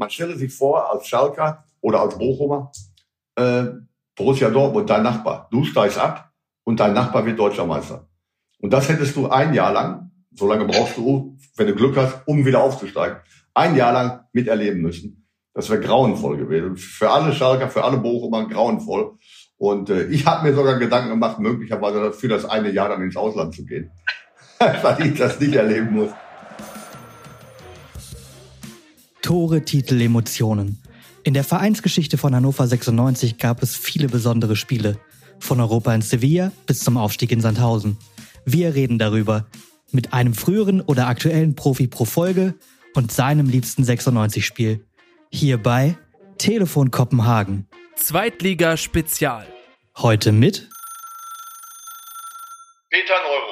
[0.00, 2.72] Man stelle sich vor, als Schalker oder als Bochumer,
[3.36, 3.64] äh,
[4.16, 5.46] Borussia Dortmund, dein Nachbar.
[5.50, 6.32] Du steigst ab
[6.64, 8.08] und dein Nachbar wird Deutscher Meister.
[8.60, 12.22] Und das hättest du ein Jahr lang, so lange brauchst du, wenn du Glück hast,
[12.26, 13.18] um wieder aufzusteigen,
[13.52, 15.28] ein Jahr lang miterleben müssen.
[15.52, 16.78] Das wäre grauenvoll gewesen.
[16.78, 19.18] Für alle Schalker, für alle Bochumer grauenvoll.
[19.58, 23.18] Und äh, ich habe mir sogar Gedanken gemacht, möglicherweise für das eine Jahr dann ins
[23.18, 23.90] Ausland zu gehen,
[24.58, 26.10] weil ich das nicht erleben muss.
[29.22, 30.82] Tore, Titel, Emotionen.
[31.22, 34.98] In der Vereinsgeschichte von Hannover 96 gab es viele besondere Spiele.
[35.38, 37.98] Von Europa in Sevilla bis zum Aufstieg in Sandhausen.
[38.44, 39.46] Wir reden darüber.
[39.92, 42.54] Mit einem früheren oder aktuellen Profi pro Folge
[42.94, 44.86] und seinem liebsten 96-Spiel.
[45.30, 45.98] Hierbei
[46.38, 47.68] Telefon Kopenhagen.
[47.96, 49.46] Zweitliga Spezial.
[49.98, 50.70] Heute mit
[52.88, 53.49] Peter Neururer.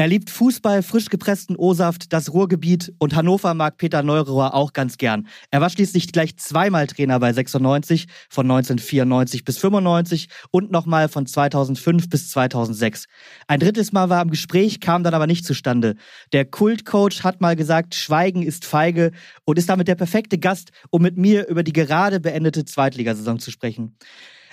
[0.00, 4.96] Er liebt Fußball, frisch gepressten O-Saft, das Ruhrgebiet und Hannover mag Peter Neururer auch ganz
[4.96, 5.26] gern.
[5.50, 11.26] Er war schließlich gleich zweimal Trainer bei 96, von 1994 bis 95 und nochmal von
[11.26, 13.06] 2005 bis 2006.
[13.48, 15.96] Ein drittes Mal war im Gespräch, kam dann aber nicht zustande.
[16.32, 19.10] Der Kultcoach hat mal gesagt, Schweigen ist feige
[19.46, 23.50] und ist damit der perfekte Gast, um mit mir über die gerade beendete Zweitligasaison zu
[23.50, 23.96] sprechen.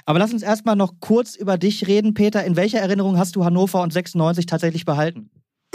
[0.06, 2.44] Aber lass uns erstmal noch kurz über dich reden, Peter.
[2.44, 5.32] In welcher Erinnerung hast du Hannover und 96 tatsächlich behalten?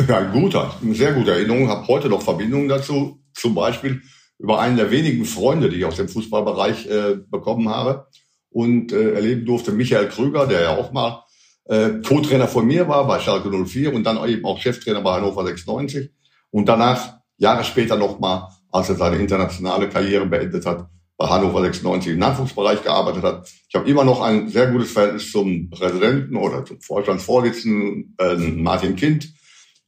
[0.09, 1.69] Ja, ein guter, eine sehr gute Erinnerung.
[1.69, 3.21] Habe heute noch Verbindungen dazu.
[3.35, 4.03] Zum Beispiel
[4.39, 8.07] über einen der wenigen Freunde, die ich aus dem Fußballbereich äh, bekommen habe
[8.51, 11.25] und äh, erleben durfte, Michael Krüger, der ja auch mal
[11.65, 15.45] äh, Co-Trainer von mir war bei Schalke 04 und dann eben auch Cheftrainer bei Hannover
[15.45, 16.11] 96
[16.51, 20.89] und danach Jahre später nochmal, als er seine internationale Karriere beendet hat,
[21.21, 23.47] bei Hannover 96 im Nachwuchsbereich gearbeitet hat.
[23.69, 28.97] Ich habe immer noch ein sehr gutes Verhältnis zum Präsidenten oder zum Vorstandsvorsitzenden äh, Martin
[28.97, 29.29] Kind.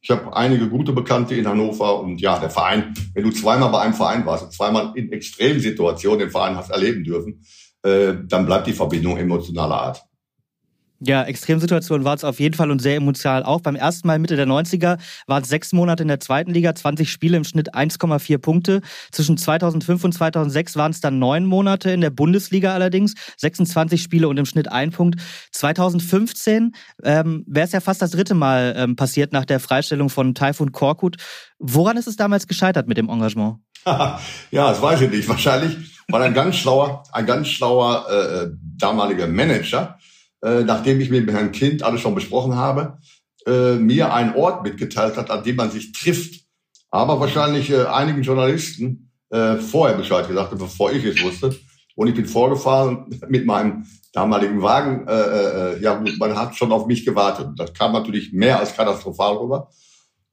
[0.03, 3.81] Ich habe einige gute Bekannte in Hannover und ja, der Verein, wenn du zweimal bei
[3.81, 7.43] einem Verein warst und zweimal in Extremsituationen den Verein hast erleben dürfen,
[7.83, 10.03] äh, dann bleibt die Verbindung emotionaler Art.
[11.05, 13.61] Ja, Extremsituation war es auf jeden Fall und sehr emotional auch.
[13.61, 17.11] Beim ersten Mal Mitte der 90er waren es sechs Monate in der zweiten Liga, 20
[17.11, 18.83] Spiele im Schnitt 1,4 Punkte.
[19.11, 24.29] Zwischen 2005 und 2006 waren es dann neun Monate in der Bundesliga allerdings, 26 Spiele
[24.29, 25.20] und im Schnitt ein Punkt.
[25.51, 30.36] 2015 ähm, wäre es ja fast das dritte Mal ähm, passiert nach der Freistellung von
[30.36, 31.17] Taifun Korkut.
[31.58, 33.57] Woran ist es damals gescheitert mit dem Engagement?
[33.85, 34.20] ja,
[34.52, 35.29] das weiß ich nicht.
[35.29, 35.77] Wahrscheinlich
[36.08, 39.98] war ein ganz schlauer, ein ganz schlauer äh, damaliger Manager,
[40.42, 42.98] äh, nachdem ich mit Herrn Kind alles schon besprochen habe,
[43.47, 46.42] äh, mir einen Ort mitgeteilt hat, an dem man sich trifft.
[46.91, 51.57] Aber wahrscheinlich äh, einigen Journalisten äh, vorher Bescheid gesagt hat, bevor ich es wusste.
[51.95, 55.07] Und ich bin vorgefahren mit meinem damaligen Wagen.
[55.08, 57.48] Äh, äh, ja, man hat schon auf mich gewartet.
[57.57, 59.70] Das kam natürlich mehr als katastrophal rüber,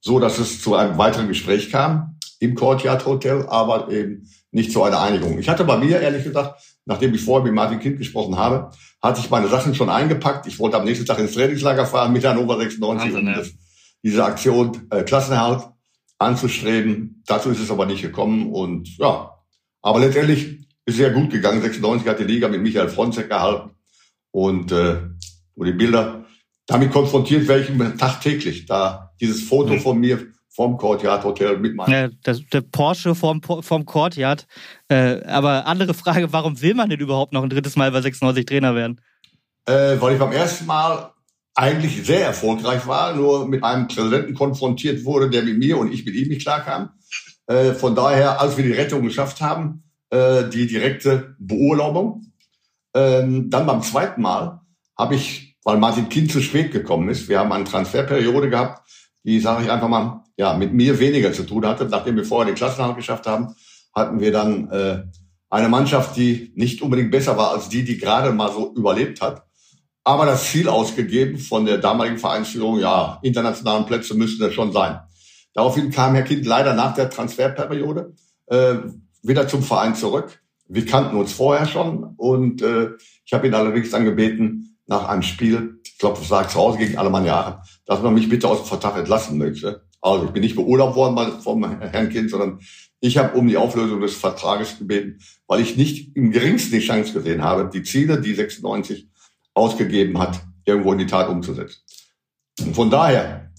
[0.00, 4.82] so dass es zu einem weiteren Gespräch kam im Courtyard Hotel, aber eben nicht zu
[4.82, 5.38] einer Einigung.
[5.38, 9.20] Ich hatte bei mir ehrlich gesagt, nachdem ich vorher mit Martin Kind gesprochen habe, hatte
[9.20, 10.46] ich meine Sachen schon eingepackt.
[10.46, 13.52] Ich wollte am nächsten Tag ins Trainingslager fahren mit Hannover 96, um das,
[14.02, 15.68] diese Aktion äh, Klassenerhalt
[16.18, 17.22] anzustreben.
[17.26, 19.30] Dazu ist es aber nicht gekommen und ja,
[19.82, 21.62] aber letztendlich ist sehr gut gegangen.
[21.62, 23.70] 96 hat die Liga mit Michael Fronzek gehalten
[24.32, 24.96] und äh,
[25.54, 26.24] wo die Bilder
[26.66, 28.66] damit konfrontiert welchen tagtäglich.
[28.66, 29.80] Da dieses Foto mhm.
[29.80, 31.92] von mir vom Courtyard Hotel mit meinem.
[31.92, 34.46] Ja, das, der Porsche vom, vom Courtyard.
[34.88, 38.44] Äh, aber andere Frage, warum will man denn überhaupt noch ein drittes Mal bei 96
[38.44, 39.00] Trainer werden?
[39.66, 41.12] Äh, weil ich beim ersten Mal
[41.54, 46.04] eigentlich sehr erfolgreich war, nur mit einem Präsidenten konfrontiert wurde, der mit mir und ich
[46.04, 46.90] mit ihm nicht klarkam.
[47.46, 52.32] Äh, von daher, als wir die Rettung geschafft haben, äh, die direkte Beurlaubung.
[52.94, 54.60] Ähm, dann beim zweiten Mal
[54.98, 58.88] habe ich, weil Martin Kind zu spät gekommen ist, wir haben eine Transferperiode gehabt,
[59.22, 61.84] die, sage ich einfach mal, ja, mit mir weniger zu tun hatte.
[61.84, 63.54] Nachdem wir vorher den Klassenhalt geschafft haben,
[63.94, 65.02] hatten wir dann äh,
[65.50, 69.42] eine Mannschaft, die nicht unbedingt besser war als die, die gerade mal so überlebt hat.
[70.02, 75.00] Aber das Ziel ausgegeben von der damaligen Vereinsführung, ja, internationalen Plätze müssten das schon sein.
[75.52, 78.14] Daraufhin kam Herr Kind leider nach der Transferperiode
[78.46, 78.76] äh,
[79.22, 80.40] wieder zum Verein zurück.
[80.68, 82.92] Wir kannten uns vorher schon und äh,
[83.26, 86.78] ich habe ihn allerdings dann gebeten, nach einem Spiel, ich glaube, das war zu Hause
[86.78, 89.82] gegen Alemannia Aachen, dass man mich bitte aus dem Vertrag entlassen möchte.
[90.00, 92.60] Also ich bin nicht beurlaubt worden vom Herrn Kind, sondern
[93.00, 97.12] ich habe um die Auflösung des Vertrages gebeten, weil ich nicht im geringsten die Chance
[97.12, 99.08] gesehen habe, die Ziele, die 96
[99.54, 101.80] ausgegeben hat, irgendwo in die Tat umzusetzen.
[102.60, 103.50] Und von daher,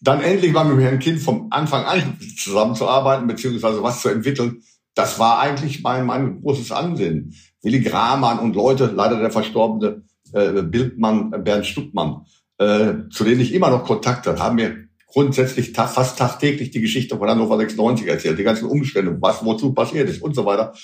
[0.00, 4.62] dann endlich mal mit Herrn Kind vom Anfang an zusammenzuarbeiten, beziehungsweise was zu entwickeln,
[4.94, 7.34] das war eigentlich mein, mein großes Ansehen.
[7.62, 10.02] Willi Gramann und Leute, leider der verstorbene
[10.32, 12.26] äh, Bildmann Bernd Stuttmann,
[12.58, 14.85] äh, zu denen ich immer noch Kontakt habe, haben mir
[15.16, 19.72] grundsätzlich ta fast tagtäglich die Geschichte von Hannover 96 erzählt, die ganzen Umstände, was wozu
[19.72, 20.74] passiert ist und so weiter.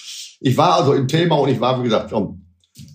[0.40, 2.46] Ich war also im Thema und ich war, wie gesagt, schon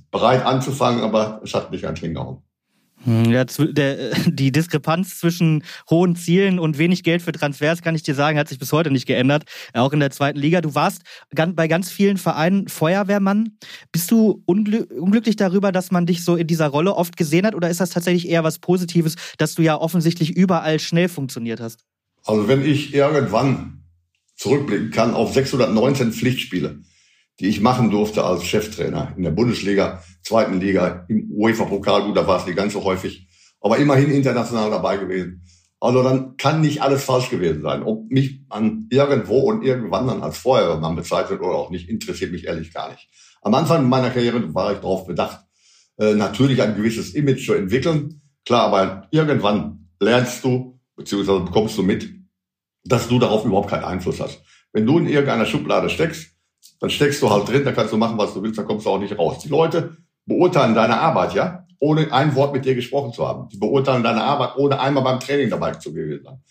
[0.10, 2.40] bereit anzufangen, aber es hat nicht ganz hingehauen.
[3.08, 8.04] Hm, ja, der, die Diskrepanz zwischen hohen Zielen und wenig Geld für Transfers, kann ich
[8.04, 9.46] dir sagen, hat sich bis heute nicht geändert.
[9.74, 10.60] Auch in der zweiten Liga.
[10.60, 13.58] Du warst bei ganz vielen Vereinen Feuerwehrmann.
[13.94, 17.56] Bist du unglücklich darüber, dass man dich so in dieser Rolle oft gesehen hat?
[17.56, 21.86] Oder ist das tatsächlich eher was Positives, dass du ja offensichtlich überall schnell funktioniert hast?
[22.26, 23.84] Also wenn ich irgendwann
[24.36, 26.82] zurückblicken kann auf 619 Pflichtspiele,
[27.40, 32.28] die ich machen durfte als Cheftrainer in der Bundesliga, zweiten Liga, im UEFA-Pokal, gut, da
[32.28, 33.28] war es nicht ganz so häufig,
[33.62, 35.44] aber immerhin international dabei gewesen.
[35.80, 37.84] Also dann kann nicht alles falsch gewesen sein.
[37.84, 42.46] Ob mich an irgendwo und irgendwann dann als Feuerwehrmann bezeichnet oder auch nicht, interessiert mich
[42.46, 43.08] ehrlich gar nicht.
[43.44, 45.46] Am Anfang meiner Karriere war ich darauf bedacht,
[46.00, 48.22] äh, natürlich ein gewisses Image zu entwickeln.
[48.46, 52.10] Klar, aber irgendwann lernst du, beziehungsweise bekommst du mit,
[52.84, 54.42] dass du darauf überhaupt keinen Einfluss hast.
[54.74, 56.37] Wenn du in irgendeiner Schublade steckst,
[56.80, 58.90] dann steckst du halt drin, dann kannst du machen, was du willst, dann kommst du
[58.90, 59.40] auch nicht raus.
[59.40, 63.50] Die Leute beurteilen deine Arbeit, ja, ohne ein Wort mit dir gesprochen zu haben.
[63.50, 66.42] Die beurteilen deine Arbeit, ohne einmal beim Training dabei zu gewesen sein.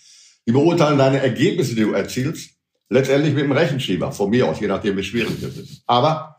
[0.47, 2.51] Die beurteilen deine Ergebnisse, die du erzielst,
[2.89, 5.83] letztendlich mit dem Rechenschieber, von mir aus, je nachdem, wie schwierig das ist.
[5.87, 6.37] Aber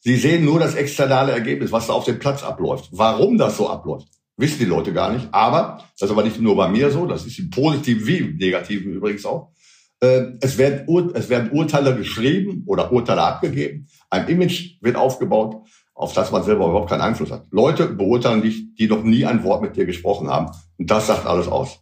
[0.00, 2.88] sie sehen nur das externe Ergebnis, was da auf dem Platz abläuft.
[2.90, 5.28] Warum das so abläuft, wissen die Leute gar nicht.
[5.32, 8.36] Aber, das ist aber nicht nur bei mir so, das ist im Positiven wie im
[8.36, 9.52] Negativen übrigens auch.
[10.00, 13.88] Äh, es werden, Ur es werden Urteile geschrieben oder Urteile abgegeben.
[14.10, 17.46] Ein Image wird aufgebaut, auf das man selber überhaupt keinen Einfluss hat.
[17.50, 20.50] Leute beurteilen dich, die noch nie ein Wort mit dir gesprochen haben.
[20.78, 21.80] Und das sagt alles aus.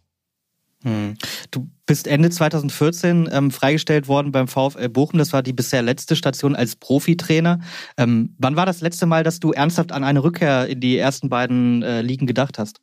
[0.83, 1.15] Hm.
[1.51, 5.17] Du bist Ende 2014 ähm, freigestellt worden beim VfL Bochum.
[5.17, 7.59] Das war die bisher letzte Station als Profitrainer.
[7.97, 11.29] Ähm, wann war das letzte Mal, dass du ernsthaft an eine Rückkehr in die ersten
[11.29, 12.81] beiden äh, Ligen gedacht hast?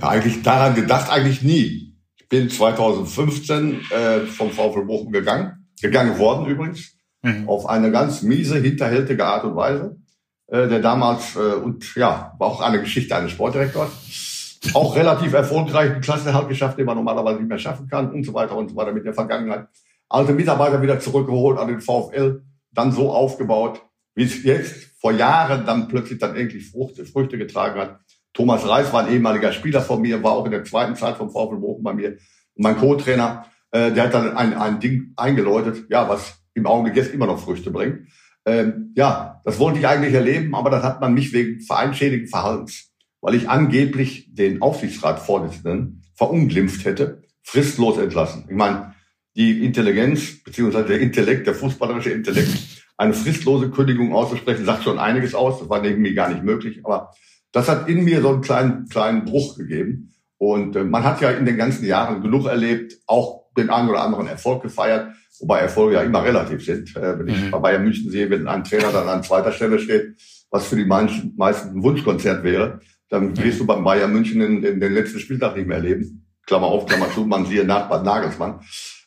[0.00, 1.91] Ja, eigentlich daran gedacht eigentlich nie
[2.32, 7.46] bin 2015 äh, vom VfL Bochum gegangen, gegangen worden übrigens, mhm.
[7.46, 9.98] auf eine ganz miese, hinterhältige Art und Weise.
[10.46, 15.90] Äh, der damals, äh, und ja, war auch eine Geschichte eines Sportdirektors, auch relativ erfolgreich,
[15.92, 18.76] einen Klassenerhalt geschafft, den man normalerweise nicht mehr schaffen kann und so weiter und so
[18.76, 19.66] weiter mit der Vergangenheit.
[20.08, 23.82] Alte Mitarbeiter wieder zurückgeholt an den VfL, dann so aufgebaut,
[24.14, 28.00] wie es jetzt vor Jahren dann plötzlich dann endlich Frucht, Früchte getragen hat.
[28.34, 31.30] Thomas Reis war ein ehemaliger Spieler von mir, war auch in der zweiten Zeit vom
[31.30, 32.10] VfL Bochum bei mir.
[32.54, 36.96] Und mein Co-Trainer, äh, der hat dann ein, ein Ding eingeläutet, ja, was im Augenblick
[36.96, 38.08] jetzt immer noch Früchte bringt.
[38.44, 42.90] Ähm, ja, das wollte ich eigentlich erleben, aber das hat man mich wegen vereinschädigen Verhaltens,
[43.20, 48.46] weil ich angeblich den Aufsichtsratsvorsitzenden verunglimpft hätte, fristlos entlassen.
[48.48, 48.94] Ich meine,
[49.36, 55.34] die Intelligenz beziehungsweise der Intellekt, der fußballerische Intellekt, eine fristlose Kündigung auszusprechen, sagt schon einiges
[55.34, 55.60] aus.
[55.60, 57.12] Das war irgendwie gar nicht möglich, aber
[57.52, 60.14] das hat in mir so einen kleinen, kleinen Bruch gegeben.
[60.38, 64.02] Und äh, man hat ja in den ganzen Jahren genug erlebt, auch den einen oder
[64.02, 66.96] anderen Erfolg gefeiert, wobei Erfolge ja immer relativ sind.
[66.96, 67.50] Äh, wenn ich mhm.
[67.50, 70.16] bei Bayern München sehe, wenn ein Trainer dann an zweiter Stelle steht,
[70.50, 73.38] was für die meisten, ein Wunschkonzert wäre, dann mhm.
[73.38, 76.26] wirst du beim Bayern München den, den, den letzten Spieltag nicht mehr erleben.
[76.46, 78.60] Klammer auf, Klammer zu, man siehe nach Bad Nagelsmann.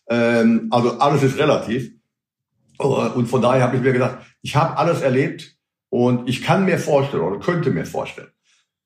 [0.07, 1.91] Ähm, also alles ist relativ.
[2.77, 5.55] Und von daher habe ich mir gedacht, ich habe alles erlebt
[5.89, 8.27] und ich kann mir vorstellen oder könnte mir vorstellen,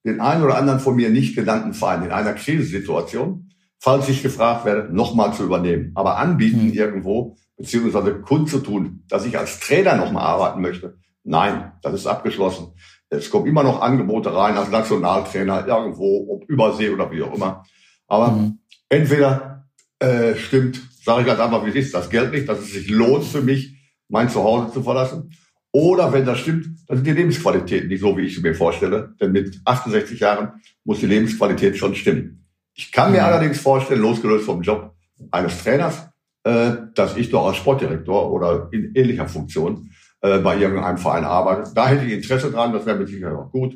[0.06, 3.50] den einen oder anderen von mir nicht genannten Verein in einer Krisensituation,
[3.80, 5.92] falls ich gefragt werde, nochmal zu übernehmen.
[5.96, 6.74] Aber anbieten mhm.
[6.74, 12.74] irgendwo, beziehungsweise kundzutun, dass ich als Trainer nochmal arbeiten möchte, nein, das ist abgeschlossen.
[13.10, 17.64] Es kommen immer noch Angebote rein als Nationaltrainer irgendwo, ob Übersee oder wie auch immer.
[18.08, 18.60] Aber mhm.
[18.88, 19.68] entweder
[20.00, 22.90] äh, stimmt, sage ich ganz einfach, wie es ist, das Geld nicht, dass es sich
[22.90, 23.76] lohnt für mich,
[24.08, 25.32] mein Zuhause zu verlassen.
[25.72, 29.14] Oder wenn das stimmt, dann sind die Lebensqualitäten nicht so, wie ich sie mir vorstelle.
[29.22, 32.46] Denn mit 68 Jahren muss die Lebensqualität schon stimmen.
[32.74, 33.26] Ich kann mir mhm.
[33.26, 34.96] allerdings vorstellen, losgelöst vom Job
[35.32, 36.10] eines Trainers,
[36.44, 41.72] äh, dass ich doch als Sportdirektor oder in ähnlicher Funktion äh, bei irgendeinem Verein arbeite.
[41.76, 43.76] Da hätte ich Interesse dran, das wäre mit Sicherheit auch gut.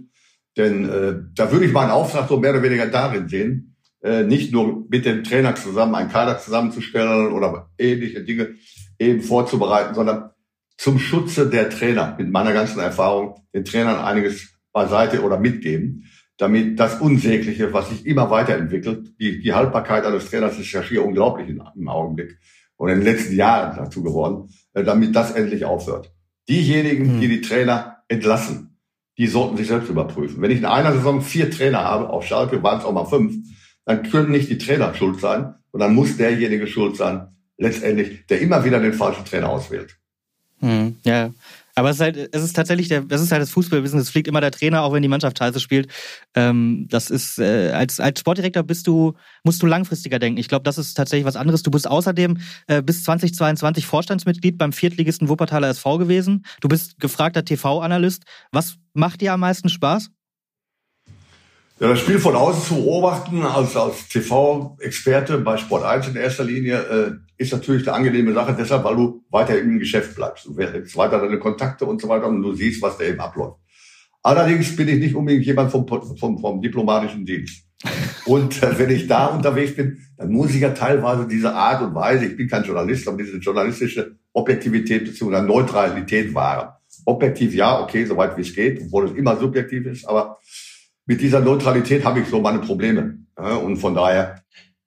[0.57, 3.69] Denn äh, da würde ich meinen Auftrag so mehr oder weniger darin sehen,
[4.25, 8.55] nicht nur mit dem Trainer zusammen einen Kader zusammenzustellen oder ähnliche Dinge
[8.99, 10.32] eben vorzubereiten, sondern
[10.77, 16.05] zum Schutze der Trainer mit meiner ganzen Erfahrung den Trainern einiges beiseite oder mitgeben,
[16.37, 21.05] damit das Unsägliche, was sich immer weiterentwickelt, die, die Haltbarkeit eines Trainers ist ja schier
[21.05, 22.37] unglaublich im Augenblick
[22.75, 26.11] und in den letzten Jahren dazu geworden, äh, damit das endlich aufhört.
[26.49, 27.21] Diejenigen, hm.
[27.21, 28.77] die die Trainer entlassen,
[29.17, 30.41] die sollten sich selbst überprüfen.
[30.41, 33.35] Wenn ich in einer Saison vier Trainer habe, auf Schalke waren es auch mal fünf,
[33.85, 37.27] dann können nicht die Trainer schuld sein, sondern muss derjenige schuld sein,
[37.57, 39.97] letztendlich, der immer wieder den falschen Trainer auswählt.
[40.63, 41.31] Hm, ja,
[41.75, 43.99] Aber es ist halt, es ist tatsächlich der, das ist halt das Fußballwissen.
[43.99, 45.89] Es fliegt immer der Trainer, auch wenn die Mannschaft scheiße spielt.
[46.35, 50.39] Ähm, das ist äh, als als Sportdirektor bist du musst du langfristiger denken.
[50.39, 51.63] Ich glaube, das ist tatsächlich was anderes.
[51.63, 56.45] Du bist außerdem äh, bis 2022 Vorstandsmitglied beim Viertligisten Wuppertaler SV gewesen.
[56.61, 58.23] Du bist gefragter TV-Analyst.
[58.53, 60.11] Was macht dir am meisten Spaß?
[61.81, 66.45] Ja, das Spiel von außen zu beobachten, als, als TV-Experte bei Sport 1 in erster
[66.45, 67.11] Linie, äh,
[67.43, 70.45] ist natürlich eine angenehme Sache, deshalb, weil du weiter im Geschäft bleibst.
[70.45, 73.57] Du wählst weiter deine Kontakte und so weiter und du siehst, was da eben abläuft.
[74.23, 77.65] Allerdings bin ich nicht unbedingt jemand vom, vom, vom diplomatischen Dienst.
[78.25, 81.93] Und äh, wenn ich da unterwegs bin, dann muss ich ja teilweise diese Art und
[81.93, 85.41] Weise, ich bin kein Journalist, aber diese journalistische Objektivität bzw.
[85.41, 86.69] Neutralität wahren.
[87.05, 90.37] Objektiv ja, okay, soweit wie es geht, obwohl es immer subjektiv ist, aber
[91.05, 93.17] mit dieser Neutralität habe ich so meine Probleme.
[93.35, 94.43] Und von daher,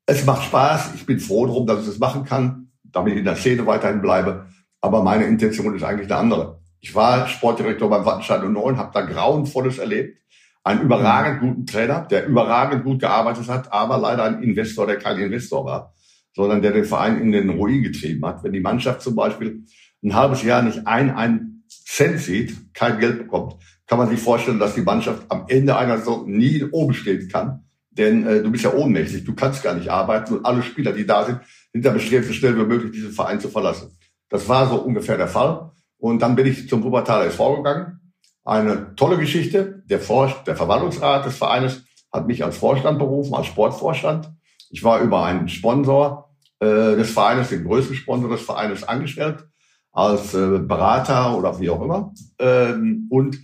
[0.06, 0.94] es macht Spaß.
[0.94, 4.00] Ich bin froh darum, dass ich das machen kann, damit ich in der Szene weiterhin
[4.00, 4.46] bleibe.
[4.80, 6.60] Aber meine Intention ist eigentlich eine andere.
[6.80, 10.18] Ich war Sportdirektor beim Wattenscheid 09, habe da Grauenvolles erlebt.
[10.62, 15.18] Einen überragend guten Trainer, der überragend gut gearbeitet hat, aber leider ein Investor, der kein
[15.18, 15.94] Investor war,
[16.34, 18.42] sondern der den Verein in den Ruin getrieben hat.
[18.42, 19.64] Wenn die Mannschaft zum Beispiel
[20.02, 24.58] ein halbes Jahr nicht ein, ein Cent sieht, kein Geld bekommt, kann man sich vorstellen,
[24.58, 27.65] dass die Mannschaft am Ende einer Saison nie oben stehen kann.
[27.96, 31.06] Denn äh, du bist ja ohnmächtig, du kannst gar nicht arbeiten und alle Spieler, die
[31.06, 31.40] da sind,
[31.72, 33.96] sind da bestrebt, so schnell wie möglich diesen Verein zu verlassen.
[34.28, 35.70] Das war so ungefähr der Fall.
[35.98, 38.00] Und dann bin ich zum Wuppertaler SV gegangen.
[38.44, 39.82] Eine tolle Geschichte.
[39.86, 44.30] Der, Vor der Verwaltungsrat des Vereines hat mich als Vorstand berufen, als Sportvorstand.
[44.70, 49.44] Ich war über einen Sponsor äh, des Vereines, den größten Sponsor des Vereines, angestellt,
[49.92, 52.12] als äh, Berater oder wie auch immer.
[52.38, 53.38] Ähm, und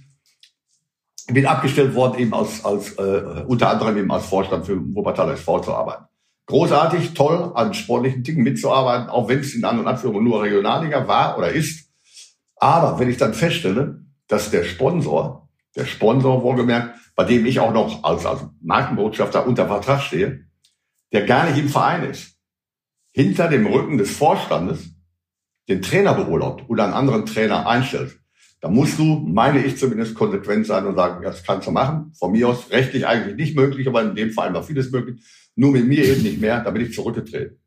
[1.34, 5.60] bin abgestellt worden, eben als, als äh, unter anderem eben als Vorstand für Wuppertal SV
[5.60, 6.04] zu arbeiten.
[6.46, 11.06] Großartig, toll, an sportlichen Dingen mitzuarbeiten, auch wenn es in An- und Abführung nur Regionalliga
[11.06, 11.88] war oder ist.
[12.56, 17.72] Aber wenn ich dann feststelle, dass der Sponsor, der Sponsor wohlgemerkt, bei dem ich auch
[17.72, 20.46] noch als, als Markenbotschafter unter Vertrag stehe,
[21.12, 22.38] der gar nicht im Verein ist,
[23.12, 24.94] hinter dem Rücken des Vorstandes
[25.68, 28.18] den Trainer beurlaubt oder einen anderen Trainer einstellt,
[28.62, 32.12] da musst du, meine ich zumindest, konsequent sein und sagen, das kannst du machen.
[32.16, 35.20] Von mir aus rechtlich eigentlich nicht möglich, aber in dem Fall war vieles möglich.
[35.56, 37.58] Nur mit mir eben nicht mehr, da bin ich zurückgetreten.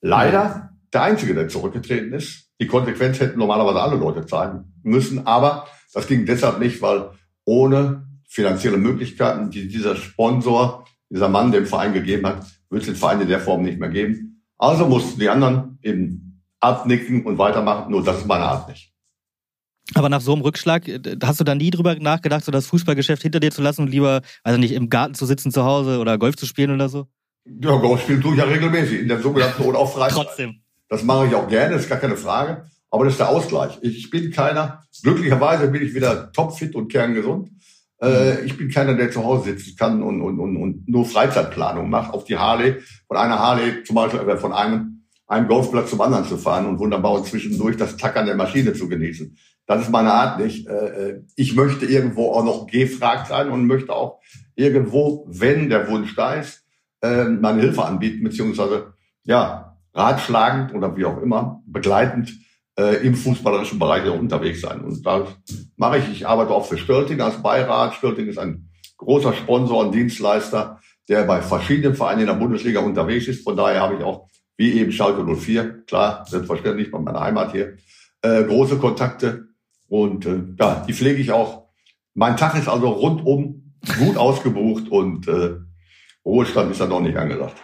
[0.00, 2.48] Leider der Einzige, der zurückgetreten ist.
[2.60, 7.10] Die Konsequenz hätten normalerweise alle Leute zahlen müssen, aber das ging deshalb nicht, weil
[7.44, 12.94] ohne finanzielle Möglichkeiten, die dieser Sponsor, dieser Mann dem Verein gegeben hat, wird es den
[12.94, 14.44] Verein in der Form nicht mehr geben.
[14.58, 17.90] Also mussten die anderen eben abnicken und weitermachen.
[17.90, 18.95] Nur das ist meine Art nicht.
[19.94, 23.22] Aber nach so einem Rückschlag, äh, hast du da nie drüber nachgedacht, so das Fußballgeschäft
[23.22, 26.18] hinter dir zu lassen und lieber, also nicht, im Garten zu sitzen zu Hause oder
[26.18, 27.06] Golf zu spielen oder so?
[27.44, 30.24] Ja, Golf spielen tue ich ja regelmäßig, in der sogenannten oder auch Freizeit.
[30.24, 30.56] Trotzdem.
[30.88, 32.66] Das mache ich auch gerne, das ist gar keine Frage.
[32.90, 33.78] Aber das ist der Ausgleich.
[33.82, 37.50] Ich bin keiner, glücklicherweise bin ich wieder topfit und kerngesund.
[38.00, 41.90] Äh, ich bin keiner, der zu Hause sitzen kann und, und, und, und nur Freizeitplanung
[41.90, 42.76] macht, auf die Harley,
[43.08, 46.78] von einer Harley zum Beispiel, äh, von einem, einem Golfplatz zum anderen zu fahren und
[46.78, 49.36] wunderbar und zwischendurch das Tackern der Maschine zu genießen.
[49.66, 50.66] Das ist meine Art nicht.
[50.68, 54.20] Äh, äh, ich möchte irgendwo auch noch gefragt sein und möchte auch
[54.54, 56.64] irgendwo, wenn der Wunsch da ist,
[57.02, 58.94] äh, meine Hilfe anbieten, beziehungsweise
[59.24, 62.32] ja, ratschlagend oder wie auch immer, begleitend
[63.02, 64.82] im fußballerischen Bereich unterwegs sein.
[64.82, 65.30] Und das
[65.78, 66.10] mache ich.
[66.10, 67.94] Ich arbeite auch für Stölting als Beirat.
[67.94, 68.68] Stölting ist ein
[68.98, 73.44] großer Sponsor und Dienstleister, der bei verschiedenen Vereinen in der Bundesliga unterwegs ist.
[73.44, 77.78] Von daher habe ich auch, wie eben Schalke 04, klar, selbstverständlich bei meiner Heimat hier,
[78.20, 79.46] äh, große Kontakte
[79.88, 81.66] und äh, ja, die pflege ich auch.
[82.14, 85.56] Mein Tag ist also rundum gut ausgebucht und äh,
[86.24, 87.56] Ruhestand ist dann noch nicht angesagt.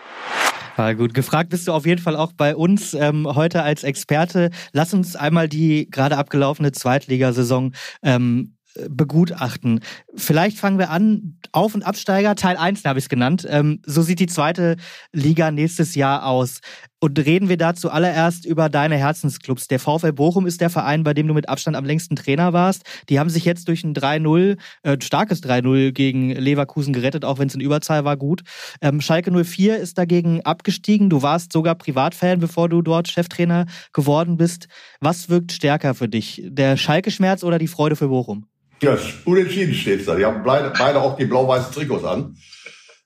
[0.79, 4.51] Ja, gut, gefragt bist du auf jeden Fall auch bei uns ähm, heute als Experte.
[4.73, 8.57] Lass uns einmal die gerade abgelaufene Zweitligasaison ähm,
[8.89, 9.81] begutachten.
[10.15, 13.47] Vielleicht fangen wir an, Auf- und Absteiger, Teil 1 habe ich es genannt.
[13.49, 14.77] Ähm, so sieht die zweite
[15.13, 16.61] Liga nächstes Jahr aus.
[17.03, 19.67] Und reden wir dazu allererst über deine Herzensclubs.
[19.67, 22.85] Der VfL Bochum ist der Verein, bei dem du mit Abstand am längsten Trainer warst.
[23.09, 27.49] Die haben sich jetzt durch ein 3-0, äh, starkes 3-0 gegen Leverkusen gerettet, auch wenn
[27.49, 28.43] es in Überzahl war, gut.
[28.81, 31.11] Ähm, Schalke 04 ist dagegen abgestiegen.
[31.11, 34.69] Du warst sogar Privatfan, bevor du dort Cheftrainer geworden bist.
[35.01, 36.41] Was wirkt stärker für dich?
[36.47, 38.47] Der Schalke-Schmerz oder die Freude für Bochum?
[38.81, 40.15] Ja, unentschieden steht da.
[40.15, 42.37] Die haben beide, beide auch die blau-weißen Trikots an.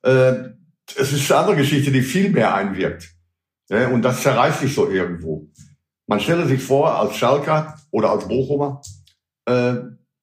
[0.03, 0.51] Äh,
[0.97, 3.16] es ist eine andere Geschichte, die viel mehr einwirkt.
[3.69, 5.49] Ja, und das zerreißt sich so irgendwo.
[6.07, 8.81] Man stelle sich vor, als Schalker oder als Bochumer,
[9.47, 9.75] äh,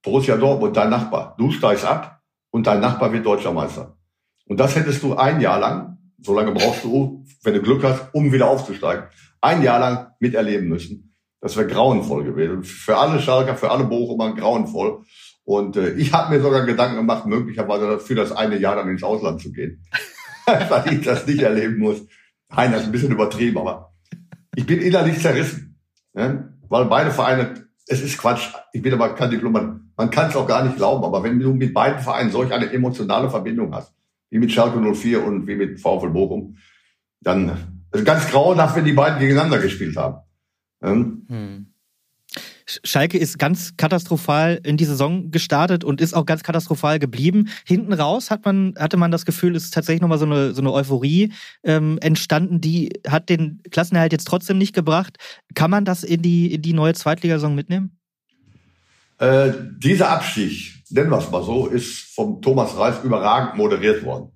[0.02, 1.36] Borussia Dortmund, dein Nachbar.
[1.38, 2.22] Du steigst ab
[2.52, 3.98] und dein Nachbar wird Deutscher Meister.
[4.46, 8.14] Und das hättest du ein Jahr lang, so lange brauchst du, wenn du Glück hast,
[8.14, 9.06] um wieder aufzusteigen,
[9.42, 11.16] ein Jahr lang miterleben müssen.
[11.42, 12.64] Das wäre grauenvoll gewesen.
[12.64, 15.04] Für alle Schalker, für alle Bochumer grauenvoll.
[15.44, 19.04] Und äh, ich habe mir sogar Gedanken gemacht, möglicherweise für das eine Jahr dann ins
[19.04, 19.84] Ausland zu gehen.
[20.46, 22.02] Weil ich das nicht erleben muss.
[22.55, 23.93] Nein, das ist ein bisschen übertrieben, aber
[24.55, 25.79] ich bin innerlich zerrissen.
[26.13, 26.53] Ne?
[26.69, 28.50] Weil beide Vereine, es ist Quatsch.
[28.72, 29.79] Ich bin aber kein Diplomat.
[29.98, 31.03] Man kann es auch gar nicht glauben.
[31.03, 33.93] Aber wenn du mit beiden Vereinen solch eine emotionale Verbindung hast,
[34.29, 36.57] wie mit Schalke 04 und wie mit VfL Bochum,
[37.22, 40.22] dann ist ganz grauenhaft, wenn die beiden gegeneinander gespielt haben.
[40.81, 41.73] Ähm, hm.
[42.65, 47.50] Schalke ist ganz katastrophal in die Saison gestartet und ist auch ganz katastrophal geblieben.
[47.65, 50.62] Hinten raus hat man, hatte man das Gefühl, es ist tatsächlich nochmal so eine, so
[50.62, 55.17] eine Euphorie ähm, entstanden, die hat den Klassenerhalt jetzt trotzdem nicht gebracht.
[55.55, 57.98] Kann man das in die, in die neue Zweitligasaison mitnehmen?
[59.20, 64.32] Äh, dieser Abstieg, nennen wir es mal so, ist vom Thomas Reif überragend moderiert worden.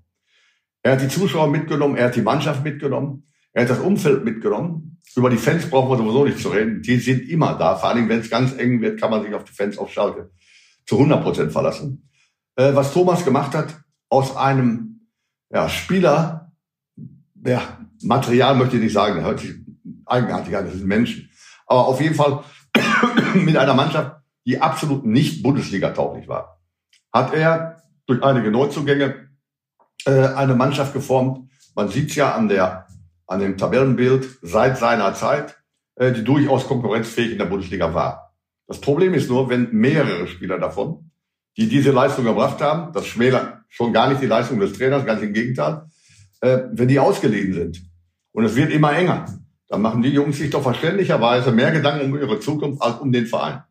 [0.83, 3.27] Er hat die Zuschauer mitgenommen, er hat die Mannschaft mitgenommen,
[3.57, 6.81] er hat das Umfeld mitgenommen über die Fans brauchen wir sowieso nicht zu reden.
[6.83, 7.75] Die sind immer da.
[7.75, 10.29] Vor allem, wenn es ganz eng wird, kann man sich auf die Fans auf Schalke
[10.85, 12.07] zu 100 Prozent verlassen.
[12.55, 15.07] Äh, was Thomas gemacht hat, aus einem
[15.49, 16.51] ja, Spieler,
[17.33, 17.61] der
[18.03, 19.55] Material möchte ich nicht sagen, der hört sich
[20.05, 21.29] eigenartig an, das sind Menschen.
[21.65, 22.43] Aber auf jeden Fall
[23.33, 26.61] mit einer Mannschaft, die absolut nicht Bundesliga-tauglich war,
[27.11, 29.29] hat er durch einige Neuzugänge
[30.05, 31.49] äh, eine Mannschaft geformt.
[31.75, 32.86] Man sieht es ja an der
[33.27, 35.57] an dem Tabellenbild seit seiner Zeit,
[35.95, 38.33] äh, die durchaus konkurrenzfähig in der Bundesliga war.
[38.67, 41.11] Das Problem ist nur, wenn mehrere Spieler davon,
[41.57, 45.21] die diese Leistung gebracht haben, das schmälert schon gar nicht die Leistung des Trainers, ganz
[45.21, 45.83] im Gegenteil,
[46.41, 47.81] äh, wenn die ausgeliehen sind
[48.31, 49.25] und es wird immer enger,
[49.67, 53.25] dann machen die Jungs sich doch verständlicherweise mehr Gedanken um ihre Zukunft als um den
[53.25, 53.63] Verein.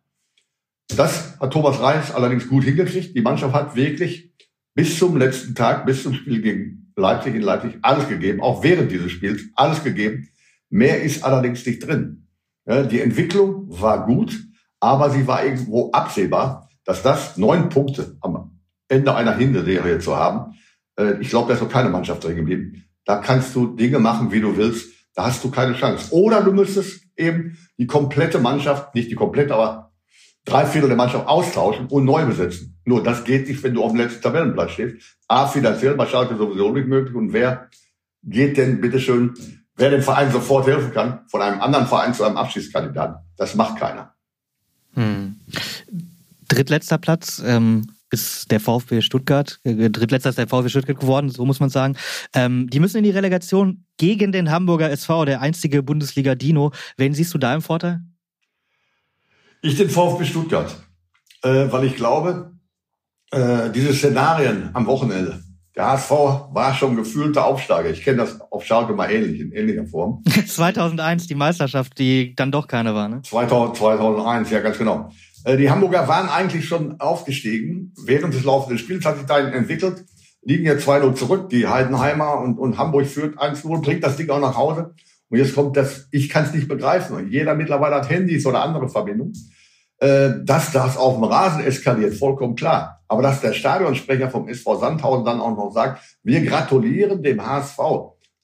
[0.89, 3.17] Das hat Thomas Reis allerdings gut hingekriegt.
[3.17, 4.33] Die Mannschaft hat wirklich
[4.75, 8.91] bis zum letzten Tag, bis zum Spiel gegen Leipzig in Leipzig alles gegeben, auch während
[8.91, 10.29] dieses Spiels alles gegeben.
[10.71, 12.27] Mehr ist allerdings nicht drin.
[12.67, 14.37] die Entwicklung war gut,
[14.81, 20.55] aber sie war irgendwo absehbar, dass das neun Punkte am Ende einer Hinserie zu haben.
[20.99, 22.85] Äh, ich glaube, da ist noch keine Mannschaft drin geblieben.
[23.05, 24.89] Da kannst du Dinge machen, wie du willst.
[25.15, 26.13] Da hast du keine Chance.
[26.13, 29.93] Oder du müsstest eben die komplette Mannschaft, nicht die komplette, aber
[30.47, 32.79] drei Viertel der Mannschaft austauschen und neu besetzen.
[32.87, 34.97] Nur das geht nicht, wenn du auf dem letzten Tabellenplatz stehst.
[35.29, 37.15] A, finanziell bei Schalke sowieso nicht möglich.
[37.15, 37.69] Und wer
[38.23, 39.35] geht denn, bitteschön,
[39.77, 43.17] wer dem Verein sofort helfen kann, von einem anderen Verein zu einem Abschiedskandidaten?
[43.37, 44.15] Das macht keiner.
[44.95, 45.37] Hm.
[46.49, 49.59] Drittletzter Platz ähm, ist der VfB Stuttgart.
[49.65, 51.97] Äh, drittletzter ist der VfB Stuttgart geworden, so muss man sagen.
[52.35, 56.71] Ähm, die müssen in die Relegation gegen den Hamburger SV, der einstige Bundesliga-Dino.
[56.97, 58.01] Wen siehst du da im Vorteil?
[59.67, 60.77] Ich den VfB Stuttgart,
[61.43, 62.53] äh, weil ich glaube,
[63.33, 65.43] äh, diese Szenarien am Wochenende,
[65.75, 66.11] der HSV
[66.53, 67.91] war schon gefühlter Aufsteiger.
[67.91, 70.23] Ich kenne das auf Schalke mal ähnlich, in ähnlicher Form.
[70.47, 73.23] 2001 die Meisterschaft, die dann doch keine war, ne?
[73.23, 75.11] 2000, 2001, ja ganz genau.
[75.43, 77.93] Äh, die Hamburger waren eigentlich schon aufgestiegen.
[78.05, 80.05] Während des laufenden Spiels hat sich da entwickelt.
[80.43, 81.49] Liegen jetzt 2-0 zurück.
[81.49, 84.95] Die Heidenheimer und, und Hamburg führt 1-0, bringt das Ding auch nach Hause.
[85.29, 87.17] Und jetzt kommt das, ich kann es nicht begreifen.
[87.17, 89.35] Und jeder mittlerweile hat Handys oder andere Verbindungen.
[89.99, 93.03] Äh, dass das auf dem Rasen eskaliert, vollkommen klar.
[93.09, 97.79] Aber dass der Stadionsprecher vom SV Sandhausen dann auch noch sagt, wir gratulieren dem HSV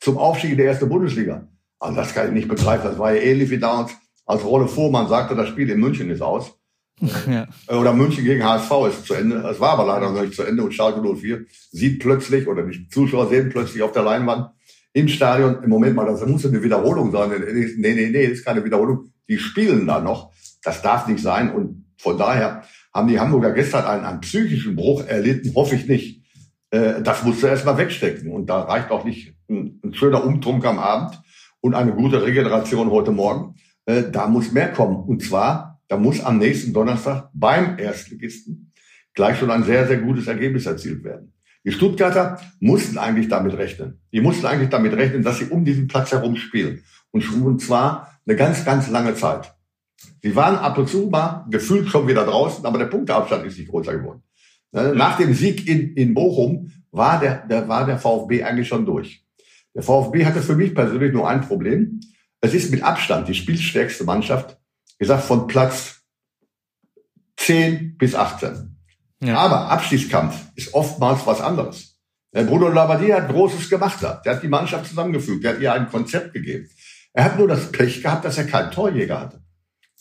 [0.00, 1.46] zum Aufstieg in der ersten Bundesliga.
[1.78, 2.84] Also das kann ich nicht begreifen.
[2.84, 3.92] Das war ja ähnlich wie damals,
[4.24, 6.52] als Rolle Vormann sagte, das Spiel in München ist aus.
[7.28, 7.48] Ja.
[7.66, 9.36] Äh, oder München gegen HSV ist zu Ende.
[9.50, 12.88] Es war aber leider noch nicht zu Ende und Schalke 04 sieht plötzlich, oder die
[12.88, 14.50] Zuschauer sehen plötzlich auf der Leinwand
[14.92, 17.30] im Stadion, im Moment mal, das muss eine Wiederholung sein.
[17.30, 19.06] Nee, nee, nee, das ist keine Wiederholung.
[19.28, 20.32] Die spielen da noch.
[20.62, 21.52] Das darf nicht sein.
[21.52, 26.22] Und von daher haben die Hamburger gestern einen, einen psychischen Bruch erlitten, hoffe ich nicht.
[26.70, 28.30] Äh, das musst du erstmal wegstecken.
[28.30, 31.20] Und da reicht auch nicht ein, ein schöner Umtrunk am Abend
[31.60, 33.54] und eine gute Regeneration heute Morgen.
[33.86, 34.96] Äh, da muss mehr kommen.
[34.96, 38.72] Und zwar, da muss am nächsten Donnerstag beim Erstligisten
[39.14, 41.32] gleich schon ein sehr, sehr gutes Ergebnis erzielt werden.
[41.64, 44.00] Die Stuttgarter mussten eigentlich damit rechnen.
[44.12, 46.82] Die mussten eigentlich damit rechnen, dass sie um diesen Platz herum spielen.
[47.12, 49.54] Und zwar eine ganz, ganz lange Zeit.
[50.22, 53.70] Sie waren ab und zu mal gefühlt schon wieder draußen, aber der Punkteabstand ist nicht
[53.70, 54.22] größer geworden.
[54.72, 58.86] Ne, nach dem Sieg in, in Bochum war der, der, war der VfB eigentlich schon
[58.86, 59.24] durch.
[59.74, 62.00] Der VfB hatte für mich persönlich nur ein Problem.
[62.40, 64.58] Es ist mit Abstand die spielstärkste Mannschaft,
[64.98, 66.02] wie gesagt, von Platz
[67.36, 68.71] 10 bis 18.
[69.22, 69.38] Ja.
[69.38, 71.96] Aber Abstiegskampf ist oftmals was anderes.
[72.34, 74.02] Der Bruno Labbadia hat Großes gemacht.
[74.02, 75.44] Der hat die Mannschaft zusammengefügt.
[75.44, 76.68] Der hat ihr ein Konzept gegeben.
[77.12, 79.42] Er hat nur das Pech gehabt, dass er keinen Torjäger hatte.